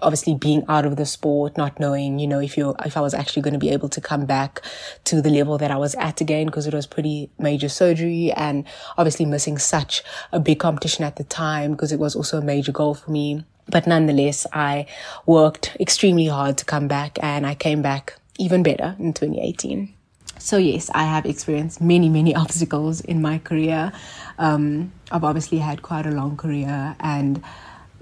obviously 0.00 0.34
being 0.34 0.64
out 0.68 0.86
of 0.86 0.96
the 0.96 1.04
sport, 1.04 1.56
not 1.56 1.78
knowing, 1.78 2.18
you 2.18 2.26
know, 2.26 2.40
if 2.40 2.56
you 2.56 2.74
if 2.84 2.96
I 2.96 3.00
was 3.00 3.14
actually 3.14 3.42
going 3.42 3.52
to 3.52 3.58
be 3.58 3.70
able 3.70 3.88
to 3.90 4.00
come 4.00 4.24
back 4.24 4.62
to 5.04 5.20
the 5.20 5.30
level 5.30 5.58
that 5.58 5.70
I 5.70 5.76
was 5.76 5.94
at 5.96 6.20
again, 6.20 6.46
because 6.46 6.66
it 6.66 6.74
was 6.74 6.86
pretty 6.86 7.30
major 7.38 7.68
surgery 7.68 8.32
and 8.32 8.64
obviously 8.96 9.26
missing 9.26 9.58
such 9.58 10.02
a 10.32 10.40
big 10.40 10.58
competition 10.58 11.04
at 11.04 11.16
the 11.16 11.24
time 11.24 11.72
because 11.72 11.92
it 11.92 12.00
was 12.00 12.16
also 12.16 12.38
a 12.38 12.44
major 12.44 12.72
goal 12.72 12.94
for 12.94 13.10
me. 13.10 13.44
But 13.68 13.86
nonetheless, 13.86 14.46
I 14.52 14.86
worked 15.26 15.76
extremely 15.78 16.26
hard 16.26 16.58
to 16.58 16.64
come 16.64 16.88
back 16.88 17.18
and 17.22 17.46
I 17.46 17.54
came 17.54 17.82
back 17.82 18.18
even 18.38 18.62
better 18.62 18.96
in 18.98 19.12
2018. 19.12 19.94
So 20.42 20.56
yes, 20.56 20.90
I 20.92 21.04
have 21.04 21.24
experienced 21.24 21.80
many, 21.80 22.08
many 22.08 22.34
obstacles 22.42 23.00
in 23.00 23.22
my 23.22 23.38
career. 23.38 23.92
Um, 24.38 24.92
I've 25.12 25.22
obviously 25.22 25.58
had 25.58 25.82
quite 25.82 26.04
a 26.04 26.10
long 26.10 26.36
career, 26.36 26.96
and 26.98 27.40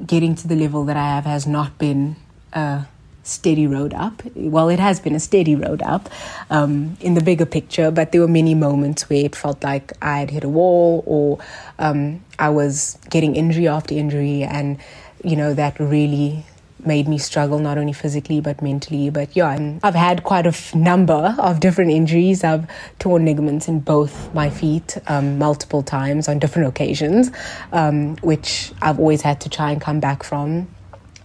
getting 0.04 0.34
to 0.36 0.48
the 0.48 0.56
level 0.56 0.86
that 0.86 0.96
I 0.96 1.16
have 1.16 1.24
has 1.24 1.46
not 1.46 1.76
been 1.76 2.16
a 2.54 2.86
steady 3.24 3.66
road 3.66 3.92
up. 3.92 4.22
Well, 4.34 4.70
it 4.70 4.80
has 4.80 5.00
been 5.00 5.14
a 5.14 5.20
steady 5.20 5.54
road 5.54 5.82
up 5.82 6.08
um, 6.48 6.96
in 7.02 7.12
the 7.12 7.20
bigger 7.20 7.44
picture, 7.44 7.90
but 7.90 8.12
there 8.12 8.22
were 8.22 8.28
many 8.28 8.54
moments 8.54 9.10
where 9.10 9.26
it 9.26 9.36
felt 9.36 9.62
like 9.62 9.92
I 10.00 10.20
had 10.20 10.30
hit 10.30 10.42
a 10.42 10.48
wall, 10.48 11.04
or 11.04 11.40
um, 11.78 12.24
I 12.38 12.48
was 12.48 12.96
getting 13.10 13.36
injury 13.36 13.68
after 13.68 13.94
injury, 13.94 14.44
and 14.44 14.78
you 15.22 15.36
know 15.36 15.52
that 15.52 15.78
really 15.78 16.46
made 16.86 17.08
me 17.08 17.18
struggle 17.18 17.58
not 17.58 17.78
only 17.78 17.92
physically 17.92 18.40
but 18.40 18.62
mentally. 18.62 19.10
But 19.10 19.34
yeah, 19.36 19.78
I've 19.82 19.94
had 19.94 20.24
quite 20.24 20.46
a 20.46 20.50
f- 20.50 20.74
number 20.74 21.34
of 21.38 21.60
different 21.60 21.90
injuries. 21.90 22.44
I've 22.44 22.66
torn 22.98 23.24
ligaments 23.24 23.68
in 23.68 23.80
both 23.80 24.32
my 24.34 24.50
feet 24.50 24.98
um, 25.06 25.38
multiple 25.38 25.82
times 25.82 26.28
on 26.28 26.38
different 26.38 26.68
occasions, 26.68 27.30
um, 27.72 28.16
which 28.16 28.72
I've 28.82 28.98
always 28.98 29.22
had 29.22 29.40
to 29.42 29.48
try 29.48 29.70
and 29.72 29.80
come 29.80 30.00
back 30.00 30.22
from. 30.22 30.68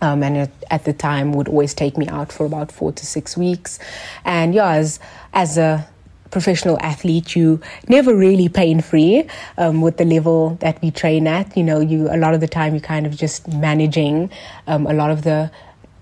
Um, 0.01 0.23
and 0.23 0.37
it, 0.37 0.51
at 0.69 0.83
the 0.83 0.93
time 0.93 1.31
would 1.33 1.47
always 1.47 1.73
take 1.73 1.97
me 1.97 2.07
out 2.07 2.31
for 2.31 2.45
about 2.45 2.71
four 2.71 2.91
to 2.91 3.05
six 3.05 3.37
weeks. 3.37 3.79
And 4.25 4.53
yeah, 4.53 4.71
as 4.71 4.99
as 5.33 5.57
a 5.57 5.87
professional 6.35 6.77
athlete, 6.81 7.33
you 7.33 7.61
never 7.87 8.13
really 8.13 8.49
pain 8.49 8.81
free 8.81 9.25
um, 9.57 9.79
with 9.79 9.95
the 9.95 10.03
level 10.03 10.57
that 10.59 10.81
we 10.81 10.91
train 10.91 11.27
at. 11.27 11.55
You 11.55 11.63
know, 11.63 11.79
you 11.79 12.09
a 12.11 12.17
lot 12.17 12.33
of 12.33 12.41
the 12.41 12.47
time 12.59 12.73
you're 12.73 12.81
kind 12.81 13.05
of 13.05 13.15
just 13.15 13.47
managing 13.47 14.29
um, 14.67 14.85
a 14.85 14.91
lot 14.91 15.11
of 15.11 15.21
the 15.23 15.49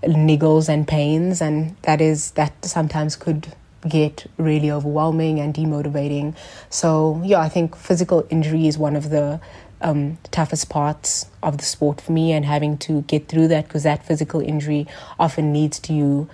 niggles 0.02 0.68
and 0.68 0.88
pains, 0.88 1.40
and 1.40 1.76
that 1.82 2.00
is 2.00 2.32
that 2.32 2.52
sometimes 2.64 3.14
could 3.14 3.46
get 3.88 4.26
really 4.36 4.72
overwhelming 4.72 5.38
and 5.38 5.54
demotivating. 5.54 6.34
So 6.68 7.22
yeah, 7.24 7.38
I 7.38 7.48
think 7.48 7.76
physical 7.76 8.26
injury 8.28 8.66
is 8.66 8.76
one 8.76 8.96
of 8.96 9.10
the 9.10 9.40
um, 9.82 10.18
toughest 10.32 10.68
parts 10.68 11.26
of 11.44 11.58
the 11.58 11.64
sport 11.64 12.00
for 12.00 12.10
me, 12.10 12.32
and 12.32 12.44
having 12.44 12.76
to 12.78 13.02
get 13.02 13.28
through 13.28 13.46
that 13.54 13.68
because 13.68 13.84
that 13.84 14.04
physical 14.04 14.40
injury 14.40 14.88
often 15.16 15.52
leads 15.52 15.78
to 15.86 15.92
you 15.92 16.28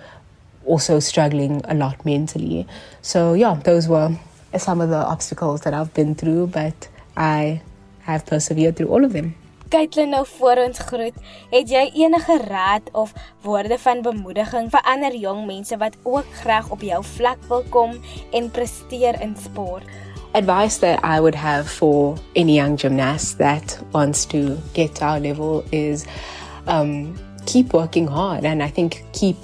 also 0.65 0.99
struggling 0.99 1.61
a 1.65 1.73
lot 1.73 2.03
mentally. 2.05 2.67
So 3.01 3.33
yeah, 3.33 3.55
those 3.55 3.87
were 3.87 4.15
some 4.57 4.81
of 4.81 4.89
the 4.89 4.97
obstacles 4.97 5.61
that 5.61 5.73
I've 5.73 5.93
been 5.93 6.15
through, 6.15 6.47
but 6.47 6.87
I 7.15 7.61
have 8.01 8.25
persevered 8.25 8.75
through 8.75 8.89
all 8.89 9.05
of 9.05 9.13
them. 9.13 9.35
Caitlin 9.71 10.09
nou 10.11 10.25
voor 10.27 10.59
ons 10.65 10.79
groet, 10.83 11.15
het 11.49 11.69
jy 11.71 11.85
enige 12.03 12.35
raad 12.43 12.89
of 12.91 13.13
woorde 13.45 13.77
van 13.79 14.01
bemoediging 14.03 14.67
vir 14.73 14.83
ander 14.83 15.15
jong 15.15 15.45
mense 15.47 15.77
wat 15.79 15.95
ook 16.03 16.27
graag 16.41 16.67
op 16.75 16.83
jou 16.83 16.99
vlak 17.13 17.45
wil 17.47 17.63
kom 17.71 17.93
en 18.35 18.49
presteer 18.51 19.15
in 19.23 19.31
sport? 19.39 19.87
Advice 20.35 20.79
that 20.79 20.99
I 21.03 21.19
would 21.19 21.35
have 21.35 21.71
for 21.71 22.17
any 22.35 22.55
young 22.59 22.75
gymnast 22.75 23.37
that 23.37 23.79
wants 23.91 24.25
to 24.25 24.57
get 24.73 24.95
to 24.95 25.05
our 25.05 25.19
level 25.19 25.63
is 25.71 26.03
um, 26.67 27.15
keep 27.45 27.71
working 27.71 28.07
hard 28.07 28.43
and 28.43 28.61
I 28.61 28.67
think 28.67 29.03
keep 29.13 29.39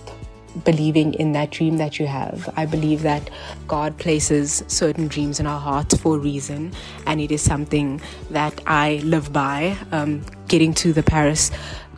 believing 0.64 1.14
in 1.14 1.32
that 1.34 1.52
dream 1.52 1.78
that 1.78 2.00
you 2.00 2.08
have. 2.08 2.52
I 2.56 2.66
believe 2.66 3.02
that 3.04 3.30
God 3.68 3.98
places 3.98 4.64
certain 4.68 5.08
dreams 5.08 5.40
in 5.40 5.48
our 5.48 5.60
hearts 5.60 5.96
for 5.98 6.16
a 6.16 6.20
reason, 6.20 6.74
and 7.06 7.22
it 7.22 7.32
is 7.32 7.42
something 7.42 8.02
that 8.30 8.62
I 8.66 9.02
live 9.04 9.32
by. 9.32 9.78
Um, 9.92 10.24
getting 10.48 10.74
to 10.76 10.94
the 10.94 11.04
Paris 11.04 11.52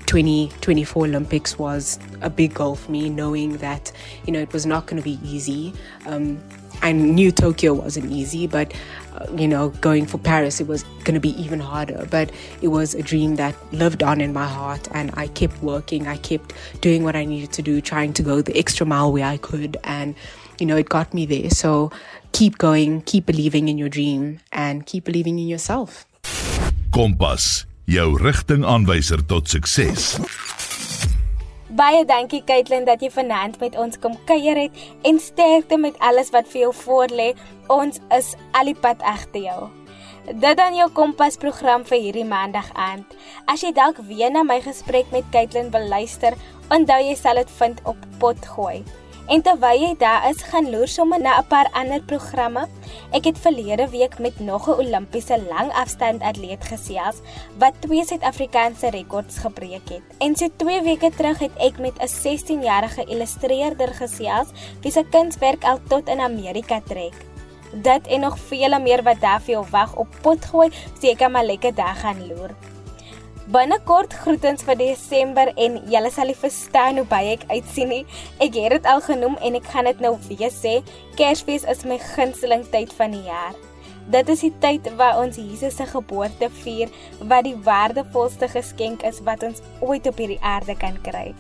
2024 0.08 1.06
Olympics 1.06 1.60
was 1.60 2.00
a 2.22 2.30
big 2.30 2.54
goal 2.54 2.76
for 2.76 2.92
me, 2.92 3.10
knowing 3.10 3.58
that 3.58 3.92
you 4.26 4.34
know 4.34 4.40
it 4.40 4.52
was 4.52 4.66
not 4.66 4.88
going 4.88 5.02
to 5.02 5.04
be 5.04 5.20
easy. 5.24 5.74
Um, 6.06 6.42
I 6.82 6.92
knew 6.92 7.32
Tokyo 7.32 7.74
wasn't 7.74 8.12
easy, 8.12 8.48
but 8.48 8.74
uh, 9.16 9.26
you 9.36 9.48
know, 9.48 9.70
going 9.82 10.06
for 10.06 10.18
Paris, 10.18 10.60
it 10.62 10.68
was 10.68 10.84
going 11.04 11.14
to 11.14 11.20
be 11.20 11.40
even 11.42 11.60
harder. 11.60 12.08
But 12.10 12.32
it 12.62 12.70
was 12.70 12.96
a 12.96 13.02
dream 13.02 13.36
that 13.36 13.56
lived 13.74 14.04
on 14.04 14.22
in 14.22 14.34
my 14.34 14.48
heart, 14.48 14.88
and 14.94 15.12
I 15.16 15.28
kept 15.28 15.62
working. 15.62 16.08
I 16.08 16.18
kept 16.18 16.54
doing 16.82 17.04
what 17.04 17.16
I 17.16 17.26
needed 17.26 17.52
to 17.54 17.62
do, 17.62 17.82
trying 17.82 18.14
to 18.14 18.24
go 18.24 18.42
the 18.42 18.58
extra 18.58 18.86
mile 18.86 19.12
where 19.12 19.26
I 19.26 19.38
could, 19.38 19.78
and 19.84 20.16
you 20.60 20.66
know, 20.66 20.78
it 20.78 20.90
got 20.90 21.14
me 21.14 21.26
there. 21.26 21.50
So 21.50 21.92
keep 22.32 22.58
going, 22.58 23.02
keep 23.02 23.26
believing 23.26 23.68
in 23.68 23.78
your 23.78 23.90
dream, 23.90 24.40
and 24.52 24.86
keep 24.86 25.04
believing 25.06 25.40
in 25.40 25.48
yourself. 25.48 26.06
Kompas, 26.92 27.66
jou 27.88 28.18
rigtingaanwyser 28.18 29.26
tot 29.28 29.48
sukses. 29.48 30.20
Baie 31.80 32.02
dankie 32.04 32.42
Kaitlyn 32.44 32.84
dat 32.84 33.00
jy 33.00 33.08
vanaand 33.08 33.54
met 33.62 33.76
ons 33.80 33.96
kom 34.04 34.18
kuier 34.28 34.58
het 34.60 34.80
en 35.08 35.20
sterkte 35.24 35.78
met 35.80 35.96
alles 36.04 36.28
wat 36.36 36.50
vir 36.52 36.66
jou 36.66 36.72
voorlê. 36.76 37.30
Ons 37.72 38.02
is 38.18 38.34
alipad 38.60 39.00
agter 39.08 39.46
jou. 39.46 39.70
Dit 40.28 40.60
dan 40.60 40.76
jou 40.76 40.90
kompas 40.92 41.40
program 41.40 41.86
vir 41.88 42.02
hierdie 42.04 42.26
maandag 42.28 42.68
aand. 42.76 43.16
As 43.48 43.64
jy 43.64 43.72
dalk 43.72 44.02
weer 44.10 44.28
na 44.28 44.44
my 44.44 44.60
gesprek 44.66 45.08
met 45.16 45.32
Kaitlyn 45.32 45.72
wil 45.72 45.88
luister, 45.88 46.36
onthou 46.68 47.00
jy 47.00 47.16
sal 47.16 47.40
dit 47.40 47.56
vind 47.62 47.80
op 47.88 48.04
Potgooi. 48.20 48.84
En 49.30 49.44
terwyl 49.46 49.78
jy 49.78 49.90
daar 50.02 50.24
is, 50.26 50.40
gaan 50.50 50.72
loer 50.74 50.90
sommer 50.90 51.22
na 51.22 51.38
'n 51.38 51.48
paar 51.48 51.68
ander 51.78 52.02
programme. 52.02 52.66
Ek 53.14 53.26
het 53.30 53.38
verlede 53.38 53.86
week 53.90 54.18
met 54.20 54.40
nog 54.40 54.68
'n 54.68 54.80
Olimpiese 54.82 55.38
langafstand 55.50 56.22
atleet 56.22 56.64
gesels 56.66 57.22
wat 57.58 57.74
twee 57.80 58.06
Suid-Afrikaanse 58.06 58.90
rekords 58.90 59.38
gebreek 59.38 59.90
het. 59.90 60.02
En 60.18 60.36
so 60.36 60.48
2 60.56 60.82
weke 60.82 61.10
terug 61.10 61.40
het 61.40 61.56
ek 61.58 61.78
met 61.78 62.02
'n 62.02 62.08
16-jarige 62.08 63.06
illustreerder 63.06 63.94
gesels 63.94 64.48
wie 64.82 64.92
se 64.92 65.06
kunswerk 65.10 65.64
al 65.64 65.80
tot 65.88 66.10
in 66.10 66.20
Amerika 66.20 66.82
trek. 66.88 67.14
Dit 67.74 68.08
en 68.08 68.20
nog 68.20 68.40
vele 68.40 68.80
meer 68.80 69.04
wat 69.04 69.22
daar 69.22 69.42
vir 69.42 69.52
jou 69.52 69.66
wag 69.70 69.96
op 69.96 70.08
potgooi, 70.22 70.72
seker 71.02 71.32
maar 71.32 71.46
lekker 71.46 71.76
daar 71.76 71.96
gaan 71.96 72.28
loer. 72.28 72.50
Binnekort 73.50 74.12
groetens 74.14 74.62
vir 74.62 74.76
Desember 74.78 75.50
en 75.58 75.80
julle 75.90 76.10
sal 76.14 76.30
verstaan 76.38 77.00
hoe 77.00 77.06
baie 77.10 77.32
ek 77.34 77.48
uitsien 77.50 77.90
nie. 77.90 78.04
Ek 78.46 78.54
het 78.54 78.76
dit 78.76 78.90
al 78.92 79.02
genoem 79.02 79.40
en 79.42 79.58
ek 79.58 79.72
gaan 79.72 79.90
dit 79.90 80.04
nou 80.06 80.12
weer 80.28 80.54
sê. 80.54 80.76
Kersfees 81.18 81.66
is 81.74 81.82
my 81.82 81.98
gunsteling 82.12 82.68
tyd 82.70 82.94
van 83.00 83.18
die 83.18 83.24
jaar. 83.26 83.58
Dit 84.14 84.30
is 84.30 84.46
die 84.46 84.54
tyd 84.62 84.92
waar 85.02 85.18
ons 85.24 85.42
Jesus 85.42 85.80
se 85.82 85.90
geboorte 85.90 86.52
vier, 86.62 86.94
wat 87.26 87.48
die 87.50 87.58
waardevolste 87.66 88.52
geskenk 88.54 89.02
is 89.10 89.24
wat 89.26 89.42
ons 89.50 89.66
ooit 89.82 90.06
op 90.06 90.22
hierdie 90.22 90.44
aarde 90.46 90.78
kan 90.78 91.02
kry. 91.02 91.32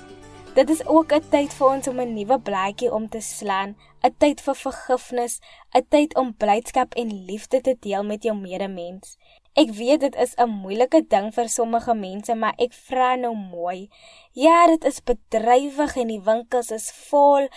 Dit 0.58 0.74
is 0.74 0.82
ook 0.88 1.14
'n 1.14 1.30
tyd 1.30 1.54
vir 1.54 1.68
ons 1.68 1.88
om 1.88 2.00
'n 2.02 2.14
nuwe 2.14 2.40
blaadjie 2.40 2.92
om 2.92 3.10
te 3.10 3.22
slaan, 3.22 3.76
'n 4.04 4.16
tyd 4.18 4.42
vir 4.42 4.56
vergifnis, 4.56 5.40
'n 5.78 5.86
tyd 5.90 6.16
om 6.16 6.34
blydskap 6.34 6.94
en 6.96 7.26
liefde 7.26 7.62
te 7.62 7.78
deel 7.80 8.04
met 8.04 8.24
jou 8.24 8.36
medemens. 8.36 9.18
Ek 9.58 9.74
weet 9.74 10.00
dit 10.02 10.16
is 10.16 10.36
'n 10.38 10.50
moeilike 10.50 11.02
ding 11.08 11.34
vir 11.34 11.50
sommige 11.50 11.94
mense, 11.94 12.36
maar 12.36 12.54
ek 12.58 12.74
vra 12.74 13.16
nou 13.16 13.36
mooi. 13.36 13.90
Ja, 14.32 14.68
dit 14.68 14.84
is 14.84 15.02
bedrywig 15.04 15.96
en 15.98 16.08
die 16.08 16.22
winkels 16.22 16.72
is 16.72 16.92
vol. 16.92 17.48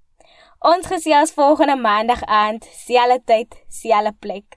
Ons 0.66 0.86
gesels 0.90 1.30
volgende 1.30 1.76
maandag 1.76 2.24
aand, 2.24 2.64
selfde 2.72 3.20
tyd, 3.24 3.54
selfde 3.68 4.12
plek. 4.18 4.56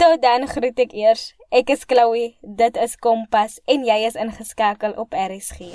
Tot 0.00 0.22
dan 0.22 0.48
groet 0.48 0.80
ek 0.80 0.94
eers. 0.96 1.26
Ek 1.52 1.68
is 1.74 1.84
Chloe, 1.84 2.30
dit 2.40 2.80
is 2.80 2.96
Kompas 2.96 3.58
en 3.68 3.84
jy 3.84 3.98
is 4.08 4.16
ingeskakel 4.16 4.96
op 4.96 5.12
RSG. 5.12 5.68